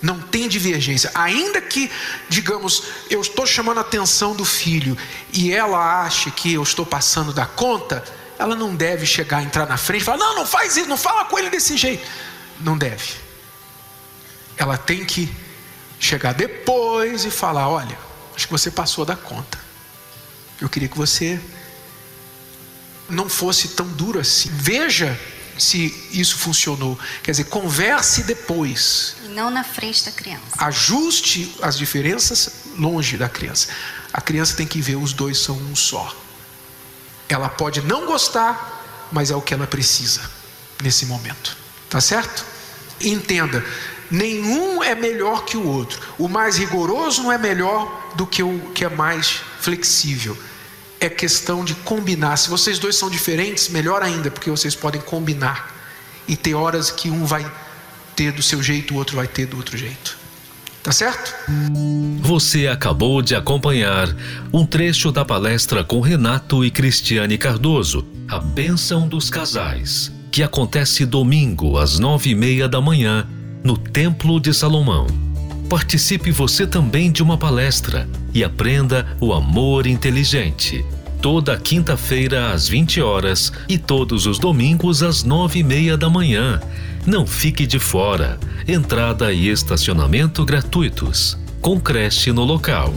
Não 0.00 0.20
tem 0.20 0.48
divergência. 0.48 1.10
Ainda 1.14 1.60
que, 1.60 1.90
digamos, 2.28 2.82
eu 3.08 3.20
estou 3.20 3.46
chamando 3.46 3.78
a 3.78 3.80
atenção 3.80 4.34
do 4.34 4.44
filho 4.44 4.96
e 5.32 5.52
ela 5.52 6.02
ache 6.02 6.30
que 6.30 6.52
eu 6.52 6.62
estou 6.62 6.84
passando 6.84 7.32
da 7.32 7.46
conta, 7.46 8.04
ela 8.38 8.54
não 8.54 8.74
deve 8.74 9.06
chegar, 9.06 9.42
entrar 9.42 9.66
na 9.66 9.76
frente 9.76 10.02
e 10.02 10.04
falar: 10.04 10.18
não, 10.18 10.34
não 10.36 10.46
faz 10.46 10.76
isso, 10.76 10.88
não 10.88 10.96
fala 10.96 11.24
com 11.24 11.38
ele 11.38 11.48
desse 11.48 11.76
jeito. 11.76 12.06
Não 12.60 12.76
deve. 12.76 13.14
Ela 14.56 14.76
tem 14.76 15.04
que 15.04 15.34
chegar 15.98 16.34
depois 16.34 17.24
e 17.24 17.30
falar: 17.30 17.68
olha, 17.68 17.98
acho 18.36 18.46
que 18.46 18.52
você 18.52 18.70
passou 18.70 19.04
da 19.04 19.16
conta. 19.16 19.58
Eu 20.60 20.68
queria 20.68 20.88
que 20.88 20.98
você 20.98 21.40
não 23.14 23.28
fosse 23.28 23.68
tão 23.68 23.86
duro 23.86 24.20
assim. 24.20 24.50
Veja 24.52 25.18
se 25.58 25.94
isso 26.10 26.38
funcionou. 26.38 26.98
Quer 27.22 27.32
dizer, 27.32 27.44
converse 27.44 28.24
depois. 28.24 29.16
E 29.24 29.28
não 29.28 29.50
na 29.50 29.64
frente 29.64 30.04
da 30.04 30.12
criança. 30.12 30.42
Ajuste 30.58 31.54
as 31.62 31.76
diferenças 31.76 32.50
longe 32.76 33.16
da 33.16 33.28
criança. 33.28 33.68
A 34.12 34.20
criança 34.20 34.56
tem 34.56 34.66
que 34.66 34.80
ver 34.80 34.96
os 34.96 35.12
dois 35.12 35.38
são 35.38 35.56
um 35.56 35.76
só. 35.76 36.14
Ela 37.28 37.48
pode 37.48 37.80
não 37.82 38.06
gostar, 38.06 39.08
mas 39.10 39.30
é 39.30 39.36
o 39.36 39.40
que 39.40 39.54
ela 39.54 39.66
precisa 39.66 40.20
nesse 40.82 41.06
momento. 41.06 41.56
Tá 41.88 42.00
certo? 42.00 42.44
Entenda, 43.00 43.64
nenhum 44.10 44.82
é 44.82 44.94
melhor 44.94 45.44
que 45.44 45.56
o 45.56 45.66
outro. 45.66 46.00
O 46.18 46.28
mais 46.28 46.56
rigoroso 46.56 47.22
não 47.22 47.32
é 47.32 47.38
melhor 47.38 48.12
do 48.14 48.26
que 48.26 48.42
o 48.42 48.70
que 48.74 48.84
é 48.84 48.88
mais 48.88 49.40
flexível 49.60 50.36
é 51.04 51.10
questão 51.10 51.64
de 51.64 51.74
combinar. 51.74 52.36
Se 52.36 52.48
vocês 52.48 52.78
dois 52.78 52.96
são 52.96 53.10
diferentes, 53.10 53.68
melhor 53.68 54.02
ainda, 54.02 54.30
porque 54.30 54.50
vocês 54.50 54.74
podem 54.74 55.00
combinar. 55.00 55.72
E 56.26 56.36
ter 56.36 56.54
horas 56.54 56.90
que 56.90 57.10
um 57.10 57.24
vai 57.24 57.44
ter 58.16 58.32
do 58.32 58.42
seu 58.42 58.62
jeito, 58.62 58.94
o 58.94 58.96
outro 58.96 59.16
vai 59.16 59.26
ter 59.26 59.46
do 59.46 59.56
outro 59.56 59.76
jeito. 59.76 60.16
Tá 60.82 60.92
certo? 60.92 61.34
Você 62.20 62.66
acabou 62.66 63.22
de 63.22 63.34
acompanhar 63.34 64.14
um 64.52 64.66
trecho 64.66 65.10
da 65.10 65.24
palestra 65.24 65.82
com 65.82 66.00
Renato 66.00 66.64
e 66.64 66.70
Cristiane 66.70 67.38
Cardoso, 67.38 68.06
A 68.28 68.38
Bênção 68.38 69.08
dos 69.08 69.30
Casais, 69.30 70.12
que 70.30 70.42
acontece 70.42 71.06
domingo 71.06 71.78
às 71.78 71.98
nove 71.98 72.30
e 72.30 72.34
meia 72.34 72.68
da 72.68 72.80
manhã 72.82 73.26
no 73.62 73.78
Templo 73.78 74.38
de 74.38 74.52
Salomão. 74.52 75.06
Participe 75.70 76.30
você 76.30 76.66
também 76.66 77.10
de 77.10 77.22
uma 77.22 77.38
palestra 77.38 78.06
e 78.34 78.42
aprenda 78.42 79.06
o 79.20 79.32
amor 79.32 79.86
inteligente. 79.86 80.84
Toda 81.22 81.56
quinta-feira 81.56 82.50
às 82.52 82.68
20 82.68 83.00
horas 83.00 83.52
e 83.68 83.78
todos 83.78 84.26
os 84.26 84.38
domingos 84.38 85.02
às 85.02 85.22
nove 85.22 85.60
e 85.60 85.62
meia 85.62 85.96
da 85.96 86.10
manhã. 86.10 86.60
Não 87.06 87.26
fique 87.26 87.66
de 87.66 87.78
fora. 87.78 88.38
Entrada 88.66 89.32
e 89.32 89.48
estacionamento 89.48 90.44
gratuitos. 90.44 91.38
Com 91.60 91.80
creche 91.80 92.32
no 92.32 92.44
local. 92.44 92.92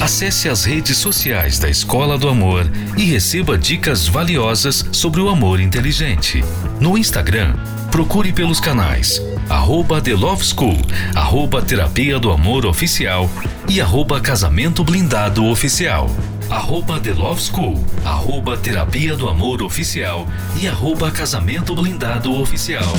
Acesse 0.00 0.48
as 0.48 0.64
redes 0.64 0.98
sociais 0.98 1.58
da 1.58 1.68
Escola 1.68 2.16
do 2.16 2.28
Amor 2.28 2.70
e 2.96 3.04
receba 3.04 3.58
dicas 3.58 4.06
valiosas 4.06 4.86
sobre 4.92 5.20
o 5.20 5.28
amor 5.28 5.60
inteligente. 5.60 6.44
No 6.80 6.96
Instagram, 6.96 7.54
Procure 7.94 8.32
pelos 8.32 8.58
canais 8.58 9.22
arroba 9.48 10.00
The 10.00 10.14
Love 10.14 10.44
School, 10.44 10.76
arroba 11.14 11.62
Terapia 11.62 12.18
do 12.18 12.30
Amor 12.30 12.66
Oficial 12.66 13.28
e 13.68 13.80
arroba 13.80 14.20
Casamento 14.20 14.84
Blindado 14.84 15.44
Oficial. 15.46 16.10
Arroba 16.50 17.00
The 17.00 17.12
Love 17.12 17.40
School, 17.40 17.84
arroba 18.04 18.56
Terapia 18.56 19.16
do 19.16 19.28
Amor 19.28 19.62
Oficial 19.62 20.26
e 20.60 20.68
arroba 20.68 21.10
Casamento 21.10 21.74
Blindado 21.74 22.32
Oficial. 22.40 22.92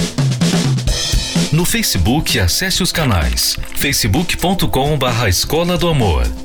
No 1.51 1.63
Facebook, 1.63 2.39
acesse 2.39 2.83
os 2.83 2.91
canais 2.91 3.57
facebook.com 3.75 4.97
barra 4.97 5.29
Escola 5.29 5.77
do 5.77 5.87
Amor 5.87 6.44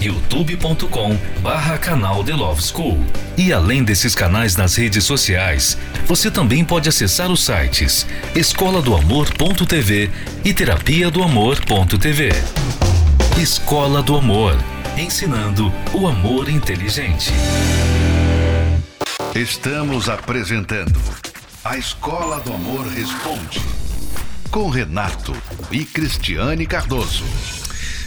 youtube.com 0.00 1.16
barra 1.42 1.76
canal 1.78 2.24
The 2.24 2.32
Love 2.32 2.62
School. 2.62 3.04
E 3.36 3.52
além 3.52 3.84
desses 3.84 4.14
canais 4.14 4.56
nas 4.56 4.74
redes 4.74 5.04
sociais, 5.04 5.76
você 6.06 6.30
também 6.30 6.64
pode 6.64 6.88
acessar 6.88 7.30
os 7.30 7.44
sites 7.44 8.06
escola 8.34 8.80
do 8.80 8.94
amor.tv 8.94 10.10
e 10.44 10.54
terapia 10.54 11.10
do 11.10 11.22
amor.tv. 11.22 12.30
Escola 13.38 14.02
do 14.02 14.16
Amor, 14.16 14.56
ensinando 14.98 15.72
o 15.94 16.06
amor 16.06 16.48
inteligente. 16.48 17.30
Estamos 19.34 20.08
apresentando 20.08 21.00
a 21.64 21.78
Escola 21.78 22.40
do 22.40 22.52
Amor 22.52 22.86
Responde, 22.86 23.60
com 24.50 24.68
Renato 24.68 25.34
e 25.70 25.84
Cristiane 25.84 26.66
Cardoso. 26.66 27.24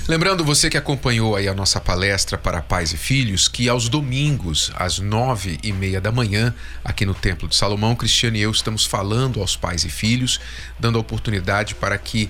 Lembrando 0.05 0.43
você 0.43 0.69
que 0.69 0.77
acompanhou 0.77 1.33
aí 1.33 1.47
a 1.47 1.53
nossa 1.53 1.79
palestra 1.79 2.37
para 2.37 2.61
pais 2.61 2.91
e 2.91 2.97
filhos, 2.97 3.47
que 3.47 3.69
aos 3.69 3.87
domingos, 3.87 4.69
às 4.75 4.99
nove 4.99 5.57
e 5.63 5.71
meia 5.71 6.01
da 6.01 6.11
manhã, 6.11 6.53
aqui 6.83 7.05
no 7.05 7.13
Templo 7.13 7.47
de 7.47 7.55
Salomão, 7.55 7.95
Cristiano 7.95 8.35
e 8.35 8.41
eu 8.41 8.51
estamos 8.51 8.85
falando 8.85 9.39
aos 9.39 9.55
pais 9.55 9.85
e 9.85 9.89
filhos, 9.89 10.41
dando 10.77 10.97
a 10.97 11.01
oportunidade 11.01 11.73
para 11.75 11.97
que 11.97 12.29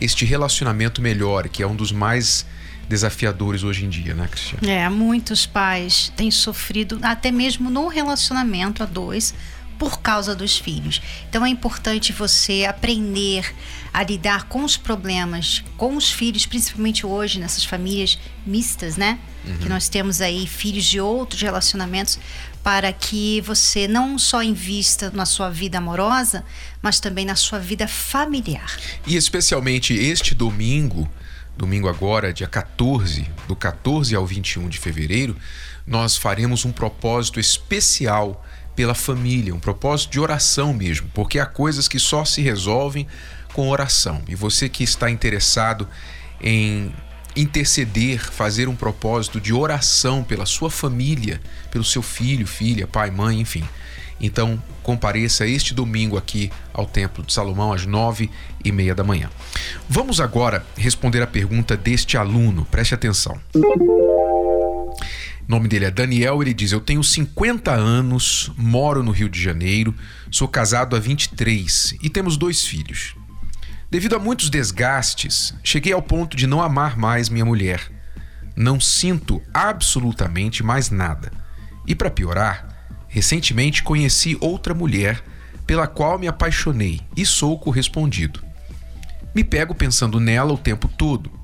este 0.00 0.24
relacionamento 0.24 1.00
melhore, 1.00 1.48
que 1.48 1.62
é 1.62 1.66
um 1.66 1.76
dos 1.76 1.92
mais 1.92 2.44
desafiadores 2.88 3.62
hoje 3.62 3.84
em 3.84 3.88
dia, 3.88 4.14
né, 4.14 4.26
Cristiano? 4.28 4.68
É, 4.68 4.88
muitos 4.88 5.46
pais 5.46 6.12
têm 6.16 6.30
sofrido, 6.30 6.98
até 7.02 7.30
mesmo 7.30 7.70
no 7.70 7.86
relacionamento 7.86 8.82
a 8.82 8.86
dois, 8.86 9.32
por 9.82 10.00
causa 10.00 10.32
dos 10.32 10.56
filhos. 10.56 11.02
Então 11.28 11.44
é 11.44 11.48
importante 11.48 12.12
você 12.12 12.64
aprender 12.64 13.52
a 13.92 14.04
lidar 14.04 14.44
com 14.44 14.62
os 14.62 14.76
problemas, 14.76 15.64
com 15.76 15.96
os 15.96 16.08
filhos, 16.08 16.46
principalmente 16.46 17.04
hoje 17.04 17.40
nessas 17.40 17.64
famílias 17.64 18.16
mistas, 18.46 18.96
né? 18.96 19.18
Uhum. 19.44 19.58
Que 19.58 19.68
nós 19.68 19.88
temos 19.88 20.20
aí 20.20 20.46
filhos 20.46 20.84
de 20.84 21.00
outros 21.00 21.42
relacionamentos, 21.42 22.16
para 22.62 22.92
que 22.92 23.40
você 23.40 23.88
não 23.88 24.16
só 24.20 24.40
invista 24.40 25.10
na 25.12 25.26
sua 25.26 25.50
vida 25.50 25.78
amorosa, 25.78 26.44
mas 26.80 27.00
também 27.00 27.24
na 27.24 27.34
sua 27.34 27.58
vida 27.58 27.88
familiar. 27.88 28.78
E 29.04 29.16
especialmente 29.16 29.92
este 29.92 30.32
domingo, 30.32 31.10
domingo 31.58 31.88
agora, 31.88 32.32
dia 32.32 32.46
14, 32.46 33.28
do 33.48 33.56
14 33.56 34.14
ao 34.14 34.24
21 34.24 34.68
de 34.68 34.78
fevereiro, 34.78 35.36
nós 35.84 36.16
faremos 36.16 36.64
um 36.64 36.70
propósito 36.70 37.40
especial 37.40 38.46
pela 38.74 38.94
família, 38.94 39.54
um 39.54 39.60
propósito 39.60 40.12
de 40.12 40.20
oração 40.20 40.72
mesmo, 40.72 41.08
porque 41.14 41.38
há 41.38 41.46
coisas 41.46 41.88
que 41.88 41.98
só 41.98 42.24
se 42.24 42.40
resolvem 42.40 43.06
com 43.52 43.68
oração. 43.68 44.22
E 44.28 44.34
você 44.34 44.68
que 44.68 44.82
está 44.82 45.10
interessado 45.10 45.86
em 46.40 46.92
interceder, 47.34 48.20
fazer 48.20 48.68
um 48.68 48.76
propósito 48.76 49.40
de 49.40 49.52
oração 49.52 50.22
pela 50.22 50.46
sua 50.46 50.70
família, 50.70 51.40
pelo 51.70 51.84
seu 51.84 52.02
filho, 52.02 52.46
filha, 52.46 52.86
pai, 52.86 53.10
mãe, 53.10 53.40
enfim. 53.40 53.64
Então, 54.20 54.62
compareça 54.82 55.46
este 55.46 55.74
domingo 55.74 56.16
aqui 56.16 56.50
ao 56.72 56.86
Templo 56.86 57.24
de 57.24 57.32
Salomão 57.32 57.72
às 57.72 57.84
nove 57.84 58.30
e 58.64 58.70
meia 58.70 58.94
da 58.94 59.02
manhã. 59.02 59.28
Vamos 59.88 60.20
agora 60.20 60.64
responder 60.76 61.22
a 61.22 61.26
pergunta 61.26 61.76
deste 61.76 62.16
aluno. 62.16 62.64
Preste 62.70 62.94
atenção. 62.94 63.40
O 65.52 65.54
nome 65.54 65.68
dele 65.68 65.84
é 65.84 65.90
Daniel, 65.90 66.40
ele 66.40 66.54
diz: 66.54 66.72
Eu 66.72 66.80
tenho 66.80 67.04
50 67.04 67.70
anos, 67.72 68.50
moro 68.56 69.02
no 69.02 69.10
Rio 69.10 69.28
de 69.28 69.38
Janeiro, 69.38 69.94
sou 70.30 70.48
casado 70.48 70.96
há 70.96 70.98
23 70.98 71.96
e 72.02 72.08
temos 72.08 72.38
dois 72.38 72.64
filhos. 72.64 73.14
Devido 73.90 74.16
a 74.16 74.18
muitos 74.18 74.48
desgastes, 74.48 75.54
cheguei 75.62 75.92
ao 75.92 76.00
ponto 76.00 76.38
de 76.38 76.46
não 76.46 76.62
amar 76.62 76.96
mais 76.96 77.28
minha 77.28 77.44
mulher. 77.44 77.82
Não 78.56 78.80
sinto 78.80 79.42
absolutamente 79.52 80.62
mais 80.62 80.88
nada. 80.88 81.30
E 81.86 81.94
para 81.94 82.10
piorar, 82.10 82.96
recentemente 83.06 83.82
conheci 83.82 84.38
outra 84.40 84.72
mulher 84.72 85.22
pela 85.66 85.86
qual 85.86 86.18
me 86.18 86.26
apaixonei 86.26 87.02
e 87.14 87.26
sou 87.26 87.58
correspondido. 87.58 88.42
Me 89.34 89.44
pego 89.44 89.74
pensando 89.74 90.18
nela 90.18 90.54
o 90.54 90.58
tempo 90.58 90.88
todo 90.88 91.41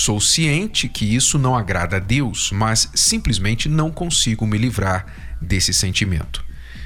Sou 0.00 0.20
ciente 0.20 0.88
que 0.88 1.04
isso 1.04 1.40
não 1.40 1.56
agrada 1.56 1.96
a 1.96 1.98
Deus, 1.98 2.52
mas 2.52 2.88
simplesmente 2.94 3.68
não 3.68 3.90
consigo 3.90 4.46
me 4.46 4.56
livrar 4.56 5.04
desse 5.42 5.74
sentimento. 5.74 6.44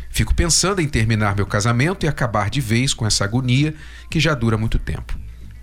Fico 0.08 0.34
pensando 0.34 0.80
em 0.80 0.88
terminar 0.88 1.36
meu 1.36 1.44
casamento 1.44 2.06
e 2.06 2.08
acabar 2.08 2.48
de 2.48 2.62
vez 2.62 2.94
com 2.94 3.06
essa 3.06 3.22
agonia 3.22 3.74
que 4.08 4.18
já 4.18 4.32
dura 4.32 4.56
muito 4.56 4.78
tempo. 4.78 5.14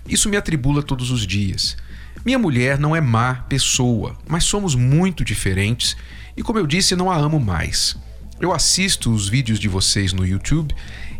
Isso 0.08 0.28
me 0.28 0.36
atribula 0.36 0.80
todos 0.80 1.10
os 1.10 1.26
dias. 1.26 1.76
Minha 2.24 2.38
mulher 2.38 2.78
não 2.78 2.94
é 2.94 3.00
má 3.00 3.34
pessoa, 3.48 4.16
mas 4.28 4.44
somos 4.44 4.76
muito 4.76 5.24
diferentes 5.24 5.96
e, 6.36 6.44
como 6.44 6.60
eu 6.60 6.68
disse, 6.68 6.94
não 6.94 7.10
a 7.10 7.16
amo 7.16 7.40
mais. 7.40 7.96
Eu 8.40 8.52
assisto 8.52 9.12
os 9.12 9.28
vídeos 9.28 9.58
de 9.58 9.68
vocês 9.68 10.12
no 10.12 10.26
YouTube 10.26 10.74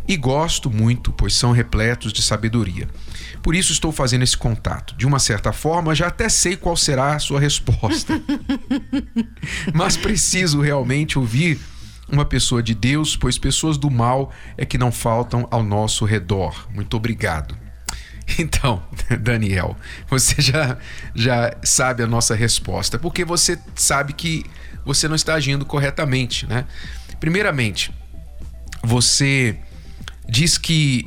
e 0.07 0.17
gosto 0.17 0.71
muito, 0.71 1.11
pois 1.11 1.35
são 1.35 1.51
repletos 1.51 2.11
de 2.11 2.21
sabedoria. 2.21 2.89
Por 3.43 3.55
isso 3.55 3.71
estou 3.71 3.91
fazendo 3.91 4.23
esse 4.23 4.35
contato. 4.35 4.95
De 4.95 5.05
uma 5.05 5.19
certa 5.19 5.53
forma, 5.53 5.93
já 5.93 6.07
até 6.07 6.27
sei 6.27 6.57
qual 6.57 6.75
será 6.75 7.15
a 7.15 7.19
sua 7.19 7.39
resposta. 7.39 8.19
Mas 9.71 9.95
preciso 9.95 10.61
realmente 10.61 11.19
ouvir 11.19 11.59
uma 12.11 12.25
pessoa 12.25 12.61
de 12.61 12.73
Deus, 12.73 13.15
pois 13.15 13.37
pessoas 13.37 13.77
do 13.77 13.89
mal 13.89 14.31
é 14.57 14.65
que 14.65 14.77
não 14.77 14.91
faltam 14.91 15.47
ao 15.51 15.63
nosso 15.63 16.05
redor. 16.05 16.67
Muito 16.73 16.97
obrigado. 16.97 17.55
Então, 18.39 18.81
Daniel, 19.19 19.77
você 20.09 20.41
já, 20.41 20.77
já 21.13 21.55
sabe 21.63 22.03
a 22.03 22.07
nossa 22.07 22.33
resposta, 22.33 22.97
porque 22.97 23.25
você 23.25 23.59
sabe 23.75 24.13
que 24.13 24.45
você 24.85 25.07
não 25.07 25.15
está 25.15 25.35
agindo 25.35 25.65
corretamente, 25.65 26.47
né? 26.47 26.65
Primeiramente, 27.21 27.93
você 28.83 29.55
diz 30.27 30.57
que 30.57 31.05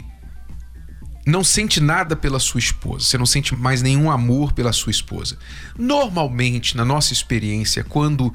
não 1.27 1.43
sente 1.43 1.81
nada 1.81 2.15
pela 2.15 2.39
sua 2.39 2.61
esposa, 2.61 3.05
você 3.05 3.19
não 3.19 3.27
sente 3.27 3.53
mais 3.57 3.83
nenhum 3.83 4.09
amor 4.09 4.53
pela 4.53 4.73
sua 4.73 4.93
esposa. 4.93 5.37
Normalmente, 5.77 6.77
na 6.77 6.85
nossa 6.85 7.13
experiência, 7.13 7.83
quando 7.83 8.33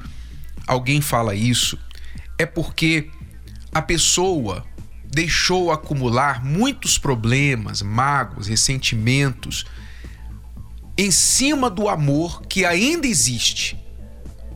alguém 0.66 1.00
fala 1.00 1.34
isso, 1.34 1.78
é 2.38 2.44
porque 2.44 3.08
a 3.72 3.80
pessoa 3.80 4.62
deixou 5.06 5.72
acumular 5.72 6.44
muitos 6.44 6.98
problemas, 6.98 7.80
mágoas, 7.80 8.46
ressentimentos 8.46 9.64
em 10.98 11.10
cima 11.10 11.70
do 11.70 11.88
amor 11.88 12.42
que 12.42 12.66
ainda 12.66 13.06
existe. 13.06 13.78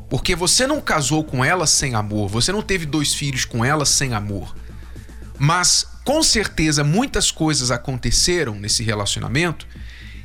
Porque 0.09 0.35
você 0.35 0.67
não 0.67 0.81
casou 0.81 1.25
com 1.25 1.45
ela 1.45 1.67
sem 1.67 1.95
amor, 1.95 2.29
você 2.29 2.53
não 2.53 2.63
teve 2.63 2.87
dois 2.87 3.15
filhos 3.15 3.45
com 3.45 3.65
ela 3.65 3.85
sem 3.85 4.15
amor. 4.15 4.55
Mas 5.39 5.87
com 6.05 6.23
certeza 6.23 6.85
muitas 6.85 7.31
coisas 7.31 7.71
aconteceram 7.71 8.55
nesse 8.55 8.83
relacionamento 8.83 9.67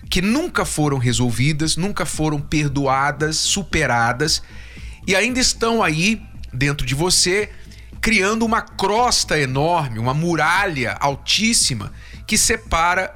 que 0.09 0.21
nunca 0.21 0.65
foram 0.65 0.97
resolvidas, 0.97 1.77
nunca 1.77 2.05
foram 2.05 2.41
perdoadas, 2.41 3.37
superadas 3.37 4.41
e 5.07 5.15
ainda 5.15 5.39
estão 5.39 5.81
aí 5.81 6.21
dentro 6.53 6.85
de 6.85 6.95
você 6.95 7.49
criando 8.01 8.45
uma 8.45 8.61
crosta 8.61 9.39
enorme, 9.39 9.99
uma 9.99 10.13
muralha 10.13 10.97
altíssima 10.99 11.91
que 12.25 12.37
separa 12.37 13.15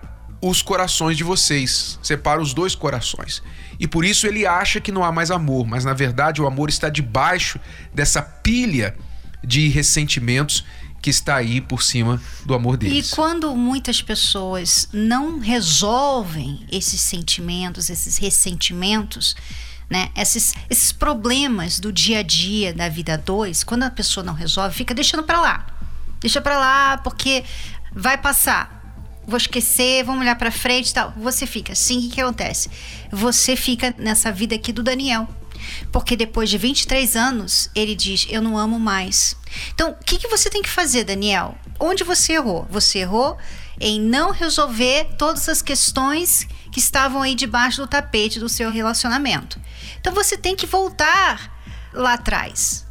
os 0.49 0.61
corações 0.61 1.15
de 1.15 1.23
vocês, 1.23 1.97
separa 2.03 2.41
os 2.41 2.53
dois 2.53 2.75
corações. 2.75 3.41
E 3.79 3.87
por 3.87 4.03
isso 4.03 4.27
ele 4.27 4.45
acha 4.45 4.81
que 4.81 4.91
não 4.91 5.01
há 5.01 5.11
mais 5.11 5.31
amor, 5.31 5.65
mas 5.65 5.85
na 5.85 5.93
verdade 5.93 6.41
o 6.41 6.45
amor 6.45 6.67
está 6.67 6.89
debaixo 6.89 7.57
dessa 7.93 8.21
pilha 8.21 8.93
de 9.41 9.69
ressentimentos 9.69 10.65
que 11.01 11.09
está 11.09 11.35
aí 11.35 11.61
por 11.61 11.81
cima 11.81 12.21
do 12.45 12.53
amor 12.53 12.75
deles. 12.75 13.11
E 13.11 13.15
quando 13.15 13.55
muitas 13.55 14.01
pessoas 14.01 14.89
não 14.91 15.39
resolvem 15.39 16.65
esses 16.69 16.99
sentimentos, 16.99 17.89
esses 17.89 18.17
ressentimentos, 18.17 19.35
né? 19.89 20.09
Esses, 20.15 20.53
esses 20.69 20.91
problemas 20.91 21.79
do 21.79 21.91
dia 21.91 22.19
a 22.19 22.23
dia 22.23 22.73
da 22.73 22.89
vida 22.89 23.17
dois, 23.17 23.63
quando 23.63 23.83
a 23.83 23.89
pessoa 23.89 24.25
não 24.25 24.33
resolve, 24.33 24.75
fica 24.75 24.93
deixando 24.93 25.23
para 25.23 25.39
lá. 25.39 25.67
Deixa 26.19 26.41
para 26.41 26.57
lá 26.57 26.97
porque 26.97 27.45
vai 27.93 28.17
passar. 28.17 28.82
Vou 29.25 29.37
esquecer, 29.37 30.03
vamos 30.03 30.21
olhar 30.21 30.35
para 30.35 30.51
frente 30.51 30.89
e 30.89 30.93
tal. 30.93 31.13
Você 31.17 31.45
fica 31.45 31.73
assim, 31.73 31.97
o 31.97 32.01
que, 32.01 32.09
que 32.09 32.21
acontece? 32.21 32.69
Você 33.11 33.55
fica 33.55 33.93
nessa 33.97 34.31
vida 34.31 34.55
aqui 34.55 34.71
do 34.73 34.83
Daniel 34.83 35.27
porque 35.91 36.15
depois 36.15 36.49
de 36.49 36.57
23 36.57 37.15
anos, 37.15 37.69
ele 37.75 37.95
diz: 37.95 38.27
Eu 38.29 38.41
não 38.41 38.57
amo 38.57 38.79
mais. 38.79 39.35
Então, 39.73 39.91
o 39.91 40.03
que, 40.03 40.17
que 40.17 40.27
você 40.27 40.49
tem 40.49 40.61
que 40.61 40.69
fazer, 40.69 41.03
Daniel? 41.03 41.57
Onde 41.79 42.03
você 42.03 42.33
errou? 42.33 42.67
Você 42.69 42.99
errou 42.99 43.37
em 43.79 43.99
não 43.99 44.31
resolver 44.31 45.09
todas 45.17 45.49
as 45.49 45.61
questões 45.61 46.47
que 46.71 46.79
estavam 46.79 47.21
aí 47.21 47.35
debaixo 47.35 47.81
do 47.81 47.87
tapete 47.87 48.39
do 48.39 48.49
seu 48.49 48.71
relacionamento. 48.71 49.59
Então, 49.99 50.13
você 50.13 50.37
tem 50.37 50.55
que 50.55 50.65
voltar 50.65 51.51
lá 51.93 52.13
atrás. 52.13 52.85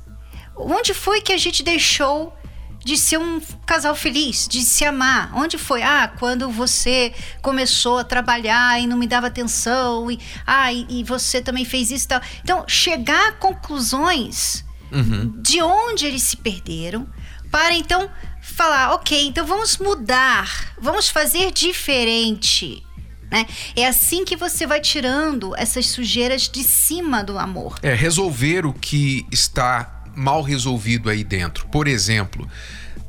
Onde 0.56 0.92
foi 0.92 1.20
que 1.20 1.32
a 1.32 1.38
gente 1.38 1.62
deixou 1.62 2.36
de 2.84 2.96
ser 2.96 3.18
um 3.18 3.40
casal 3.66 3.94
feliz, 3.94 4.46
de 4.48 4.62
se 4.62 4.84
amar. 4.84 5.30
Onde 5.34 5.58
foi? 5.58 5.82
Ah, 5.82 6.12
quando 6.18 6.50
você 6.50 7.12
começou 7.40 7.98
a 7.98 8.04
trabalhar 8.04 8.80
e 8.80 8.86
não 8.86 8.96
me 8.96 9.06
dava 9.06 9.28
atenção, 9.28 10.10
e, 10.10 10.18
ah, 10.46 10.72
e, 10.72 10.86
e 10.88 11.04
você 11.04 11.40
também 11.40 11.64
fez 11.64 11.90
isso 11.90 12.06
e 12.06 12.08
tal. 12.08 12.20
Então, 12.42 12.64
chegar 12.66 13.28
a 13.28 13.32
conclusões 13.32 14.64
uhum. 14.90 15.32
de 15.40 15.62
onde 15.62 16.06
eles 16.06 16.22
se 16.22 16.36
perderam, 16.36 17.06
para 17.50 17.74
então 17.74 18.10
falar, 18.40 18.92
ok, 18.92 19.26
então 19.26 19.46
vamos 19.46 19.78
mudar, 19.78 20.74
vamos 20.78 21.08
fazer 21.08 21.50
diferente. 21.52 22.82
Né? 23.30 23.46
É 23.74 23.86
assim 23.86 24.26
que 24.26 24.36
você 24.36 24.66
vai 24.66 24.80
tirando 24.80 25.56
essas 25.56 25.86
sujeiras 25.86 26.48
de 26.48 26.62
cima 26.62 27.24
do 27.24 27.38
amor. 27.38 27.78
É 27.82 27.94
resolver 27.94 28.66
o 28.66 28.74
que 28.74 29.26
está 29.32 30.01
mal 30.14 30.42
resolvido 30.42 31.08
aí 31.08 31.24
dentro. 31.24 31.66
Por 31.68 31.86
exemplo, 31.86 32.48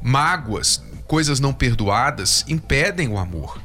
mágoas, 0.01 0.83
coisas 1.07 1.39
não 1.39 1.53
perdoadas 1.53 2.45
impedem 2.47 3.07
o 3.07 3.17
amor. 3.17 3.61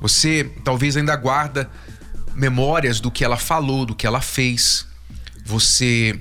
Você 0.00 0.50
talvez 0.64 0.96
ainda 0.96 1.14
guarda 1.16 1.70
memórias 2.34 3.00
do 3.00 3.10
que 3.10 3.24
ela 3.24 3.36
falou, 3.36 3.86
do 3.86 3.94
que 3.94 4.06
ela 4.06 4.20
fez. 4.20 4.86
Você 5.44 6.18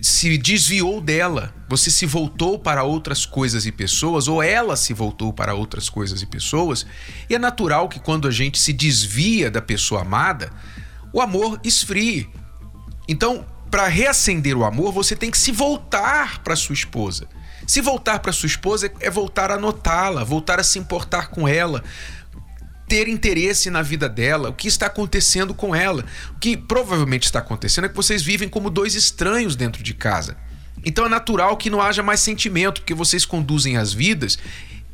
se 0.00 0.38
desviou 0.38 1.00
dela, 1.00 1.52
você 1.68 1.90
se 1.90 2.06
voltou 2.06 2.58
para 2.58 2.84
outras 2.84 3.26
coisas 3.26 3.66
e 3.66 3.72
pessoas, 3.72 4.28
ou 4.28 4.42
ela 4.42 4.76
se 4.76 4.92
voltou 4.92 5.32
para 5.32 5.54
outras 5.54 5.88
coisas 5.88 6.22
e 6.22 6.26
pessoas, 6.26 6.86
e 7.28 7.34
é 7.34 7.38
natural 7.38 7.88
que 7.88 7.98
quando 7.98 8.28
a 8.28 8.30
gente 8.30 8.58
se 8.58 8.72
desvia 8.72 9.50
da 9.50 9.60
pessoa 9.60 10.02
amada, 10.02 10.52
o 11.12 11.20
amor 11.20 11.58
esfrie. 11.64 12.28
Então, 13.08 13.44
para 13.70 13.88
reacender 13.88 14.56
o 14.56 14.64
amor, 14.64 14.92
você 14.92 15.16
tem 15.16 15.30
que 15.30 15.38
se 15.38 15.52
voltar 15.52 16.40
para 16.42 16.56
sua 16.56 16.74
esposa. 16.74 17.28
Se 17.66 17.80
voltar 17.80 18.20
para 18.20 18.32
sua 18.32 18.46
esposa 18.46 18.90
é 19.00 19.10
voltar 19.10 19.50
a 19.50 19.58
notá-la, 19.58 20.22
voltar 20.22 20.60
a 20.60 20.64
se 20.64 20.78
importar 20.78 21.28
com 21.28 21.48
ela, 21.48 21.82
ter 22.88 23.08
interesse 23.08 23.68
na 23.70 23.82
vida 23.82 24.08
dela, 24.08 24.50
o 24.50 24.52
que 24.52 24.68
está 24.68 24.86
acontecendo 24.86 25.52
com 25.52 25.74
ela. 25.74 26.04
O 26.30 26.38
que 26.38 26.56
provavelmente 26.56 27.24
está 27.24 27.40
acontecendo 27.40 27.86
é 27.86 27.88
que 27.88 27.96
vocês 27.96 28.22
vivem 28.22 28.48
como 28.48 28.70
dois 28.70 28.94
estranhos 28.94 29.56
dentro 29.56 29.82
de 29.82 29.94
casa. 29.94 30.36
Então 30.84 31.04
é 31.04 31.08
natural 31.08 31.56
que 31.56 31.68
não 31.68 31.80
haja 31.80 32.02
mais 32.02 32.20
sentimento, 32.20 32.80
porque 32.80 32.94
vocês 32.94 33.24
conduzem 33.24 33.76
as 33.76 33.92
vidas 33.92 34.38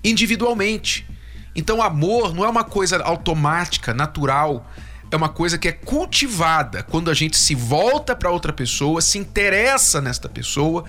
individualmente. 0.03 1.07
Então, 1.55 1.83
amor 1.83 2.35
não 2.35 2.45
é 2.45 2.49
uma 2.49 2.65
coisa 2.65 3.03
automática, 3.03 3.93
natural. 3.93 4.67
É 5.13 5.17
uma 5.17 5.29
coisa 5.29 5.57
que 5.57 5.69
é 5.69 5.73
cultivada 5.73 6.83
quando 6.83 7.11
a 7.11 7.15
gente 7.15 7.39
se 7.39 7.55
volta 7.55 8.17
para 8.17 8.31
outra 8.31 8.53
pessoa, 8.53 9.01
se 9.01 9.19
interessa 9.19 10.01
nesta 10.01 10.29
pessoa 10.29 10.85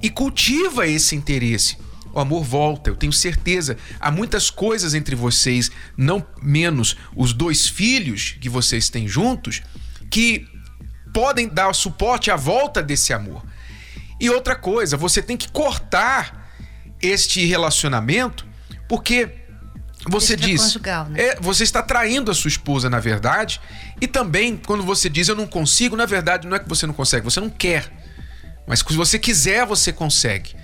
e 0.00 0.08
cultiva 0.08 0.86
esse 0.86 1.16
interesse 1.16 1.76
o 2.12 2.20
amor 2.20 2.44
volta, 2.44 2.90
eu 2.90 2.96
tenho 2.96 3.12
certeza. 3.12 3.76
Há 3.98 4.10
muitas 4.10 4.50
coisas 4.50 4.94
entre 4.94 5.14
vocês, 5.14 5.70
não 5.96 6.24
menos 6.42 6.96
os 7.16 7.32
dois 7.32 7.66
filhos 7.66 8.36
que 8.40 8.48
vocês 8.48 8.90
têm 8.90 9.08
juntos, 9.08 9.62
que 10.10 10.46
podem 11.12 11.48
dar 11.48 11.72
suporte 11.74 12.30
à 12.30 12.36
volta 12.36 12.82
desse 12.82 13.12
amor. 13.12 13.42
E 14.20 14.28
outra 14.30 14.54
coisa, 14.54 14.96
você 14.96 15.22
tem 15.22 15.36
que 15.36 15.50
cortar 15.50 16.50
este 17.00 17.44
relacionamento, 17.44 18.46
porque 18.88 19.41
você 20.08 20.36
diz. 20.36 20.60
Conjugal, 20.62 21.08
né? 21.08 21.20
é, 21.20 21.38
você 21.40 21.62
está 21.62 21.82
traindo 21.82 22.30
a 22.30 22.34
sua 22.34 22.48
esposa, 22.48 22.90
na 22.90 23.00
verdade. 23.00 23.60
E 24.00 24.06
também, 24.06 24.56
quando 24.56 24.82
você 24.82 25.08
diz 25.08 25.28
eu 25.28 25.36
não 25.36 25.46
consigo, 25.46 25.96
na 25.96 26.06
verdade, 26.06 26.46
não 26.46 26.56
é 26.56 26.58
que 26.58 26.68
você 26.68 26.86
não 26.86 26.94
consegue, 26.94 27.24
você 27.24 27.40
não 27.40 27.50
quer. 27.50 27.90
Mas 28.66 28.80
se 28.80 28.94
você 28.94 29.18
quiser, 29.18 29.66
você 29.66 29.92
consegue 29.92 30.54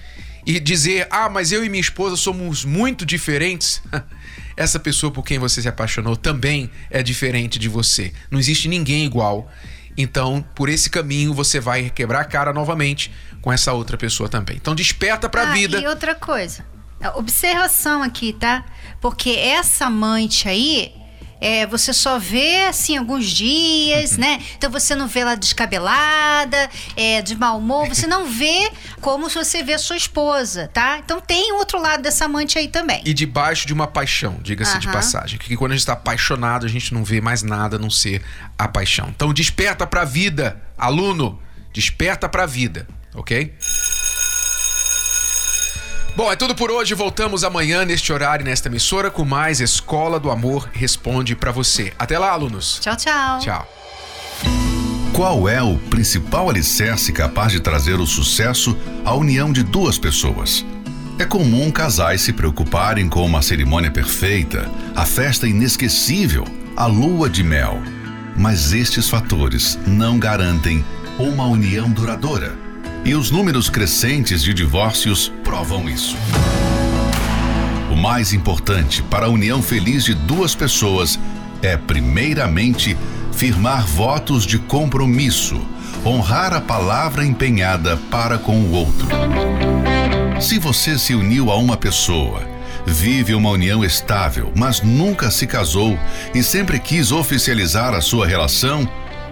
e 0.48 0.58
dizer, 0.58 1.06
ah, 1.10 1.28
mas 1.28 1.52
eu 1.52 1.62
e 1.62 1.68
minha 1.68 1.80
esposa 1.80 2.16
somos 2.16 2.64
muito 2.64 3.04
diferentes, 3.04 3.82
essa 4.56 4.78
pessoa 4.78 5.12
por 5.12 5.22
quem 5.22 5.38
você 5.38 5.60
se 5.60 5.68
apaixonou 5.68 6.16
também 6.16 6.70
é 6.90 7.02
diferente 7.02 7.58
de 7.58 7.68
você. 7.68 8.14
Não 8.30 8.38
existe 8.38 8.66
ninguém 8.66 9.04
igual. 9.04 9.50
Então, 9.94 10.42
por 10.54 10.70
esse 10.70 10.88
caminho, 10.88 11.34
você 11.34 11.60
vai 11.60 11.90
quebrar 11.90 12.20
a 12.20 12.24
cara 12.24 12.52
novamente 12.52 13.12
com 13.42 13.52
essa 13.52 13.74
outra 13.74 13.98
pessoa 13.98 14.28
também. 14.28 14.56
Então, 14.56 14.74
desperta 14.74 15.28
para 15.28 15.42
a 15.42 15.50
ah, 15.50 15.52
vida. 15.52 15.80
E 15.80 15.86
outra 15.86 16.14
coisa, 16.14 16.64
observação 17.16 18.02
aqui, 18.02 18.32
tá? 18.32 18.64
Porque 19.00 19.30
essa 19.30 19.86
amante 19.86 20.48
aí, 20.48 20.92
é, 21.40 21.66
você 21.66 21.92
só 21.92 22.18
vê 22.18 22.64
assim 22.64 22.96
alguns 22.96 23.26
dias, 23.26 24.12
uhum. 24.12 24.18
né? 24.18 24.42
Então 24.56 24.70
você 24.70 24.94
não 24.94 25.06
vê 25.06 25.20
ela 25.20 25.36
descabelada, 25.36 26.68
é, 26.96 27.22
de 27.22 27.36
mau 27.36 27.58
humor, 27.58 27.88
você 27.88 28.06
não 28.06 28.26
vê 28.30 28.70
como 29.00 29.30
se 29.30 29.36
você 29.36 29.62
vê 29.62 29.74
a 29.74 29.78
sua 29.78 29.96
esposa, 29.96 30.68
tá? 30.72 30.98
Então 30.98 31.20
tem 31.20 31.52
outro 31.52 31.80
lado 31.80 32.02
dessa 32.02 32.24
amante 32.24 32.58
aí 32.58 32.68
também. 32.68 33.02
E 33.04 33.14
debaixo 33.14 33.66
de 33.66 33.72
uma 33.72 33.86
paixão, 33.86 34.38
diga-se 34.42 34.74
uhum. 34.74 34.80
de 34.80 34.88
passagem. 34.88 35.38
Que 35.38 35.56
quando 35.56 35.72
a 35.72 35.74
gente 35.74 35.82
está 35.82 35.92
apaixonado, 35.92 36.66
a 36.66 36.68
gente 36.68 36.92
não 36.92 37.04
vê 37.04 37.20
mais 37.20 37.42
nada 37.42 37.76
a 37.76 37.78
não 37.78 37.90
ser 37.90 38.22
a 38.58 38.66
paixão. 38.66 39.08
Então 39.14 39.32
desperta 39.32 39.86
para 39.86 40.02
a 40.02 40.04
vida, 40.04 40.60
aluno, 40.76 41.40
desperta 41.72 42.28
para 42.28 42.42
a 42.42 42.46
vida, 42.46 42.88
ok? 43.14 43.54
Bom, 46.18 46.32
é 46.32 46.34
tudo 46.34 46.52
por 46.52 46.68
hoje. 46.68 46.94
Voltamos 46.94 47.44
amanhã 47.44 47.84
neste 47.84 48.12
horário, 48.12 48.44
nesta 48.44 48.66
emissora, 48.66 49.08
com 49.08 49.24
mais 49.24 49.60
Escola 49.60 50.18
do 50.18 50.32
Amor 50.32 50.68
Responde 50.72 51.36
para 51.36 51.52
você. 51.52 51.92
Até 51.96 52.18
lá, 52.18 52.32
alunos. 52.32 52.80
Tchau, 52.80 52.96
tchau. 52.96 53.38
Tchau. 53.38 53.72
Qual 55.12 55.48
é 55.48 55.62
o 55.62 55.78
principal 55.78 56.50
alicerce 56.50 57.12
capaz 57.12 57.52
de 57.52 57.60
trazer 57.60 58.00
o 58.00 58.04
sucesso 58.04 58.76
à 59.04 59.14
união 59.14 59.52
de 59.52 59.62
duas 59.62 59.96
pessoas? 59.96 60.66
É 61.20 61.24
comum 61.24 61.70
casais 61.70 62.20
se 62.22 62.32
preocuparem 62.32 63.08
com 63.08 63.24
uma 63.24 63.40
cerimônia 63.40 63.92
perfeita, 63.92 64.68
a 64.96 65.06
festa 65.06 65.46
inesquecível, 65.46 66.44
a 66.76 66.86
lua 66.86 67.30
de 67.30 67.44
mel. 67.44 67.80
Mas 68.36 68.72
estes 68.72 69.08
fatores 69.08 69.78
não 69.86 70.18
garantem 70.18 70.84
uma 71.16 71.46
união 71.46 71.88
duradoura. 71.88 72.67
E 73.04 73.14
os 73.14 73.30
números 73.30 73.70
crescentes 73.70 74.42
de 74.42 74.52
divórcios 74.52 75.32
provam 75.42 75.88
isso. 75.88 76.16
O 77.90 77.96
mais 77.96 78.32
importante 78.32 79.02
para 79.02 79.26
a 79.26 79.30
união 79.30 79.62
feliz 79.62 80.04
de 80.04 80.14
duas 80.14 80.54
pessoas 80.54 81.18
é, 81.62 81.76
primeiramente, 81.76 82.96
firmar 83.32 83.86
votos 83.86 84.44
de 84.44 84.58
compromisso, 84.58 85.60
honrar 86.04 86.52
a 86.52 86.60
palavra 86.60 87.24
empenhada 87.24 87.96
para 88.10 88.38
com 88.38 88.60
o 88.60 88.72
outro. 88.72 89.08
Se 90.40 90.58
você 90.58 90.98
se 90.98 91.14
uniu 91.14 91.50
a 91.50 91.56
uma 91.56 91.76
pessoa, 91.76 92.46
vive 92.86 93.34
uma 93.34 93.50
união 93.50 93.84
estável, 93.84 94.52
mas 94.54 94.80
nunca 94.80 95.30
se 95.30 95.46
casou 95.46 95.98
e 96.34 96.42
sempre 96.42 96.78
quis 96.78 97.10
oficializar 97.10 97.94
a 97.94 98.00
sua 98.00 98.26
relação, 98.26 98.88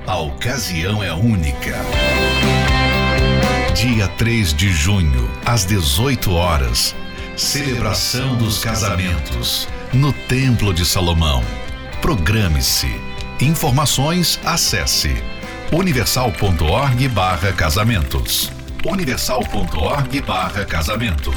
a 0.07 0.19
ocasião 0.19 1.03
é 1.03 1.13
única. 1.13 1.77
Dia 3.77 4.09
3 4.09 4.53
de 4.55 4.73
junho, 4.73 5.31
às 5.45 5.67
18 5.67 6.33
horas. 6.33 6.97
Celebração 7.37 8.35
dos 8.37 8.59
casamentos 8.59 9.69
no 9.93 10.15
Templo 10.15 10.73
de 10.73 10.87
Salomão. 10.87 11.45
Programe-se. 12.01 12.99
Informações 13.39 14.41
acesse 14.47 15.15
universal.org/casamentos. 15.71 18.51
universal.org/casamentos. 18.83 21.37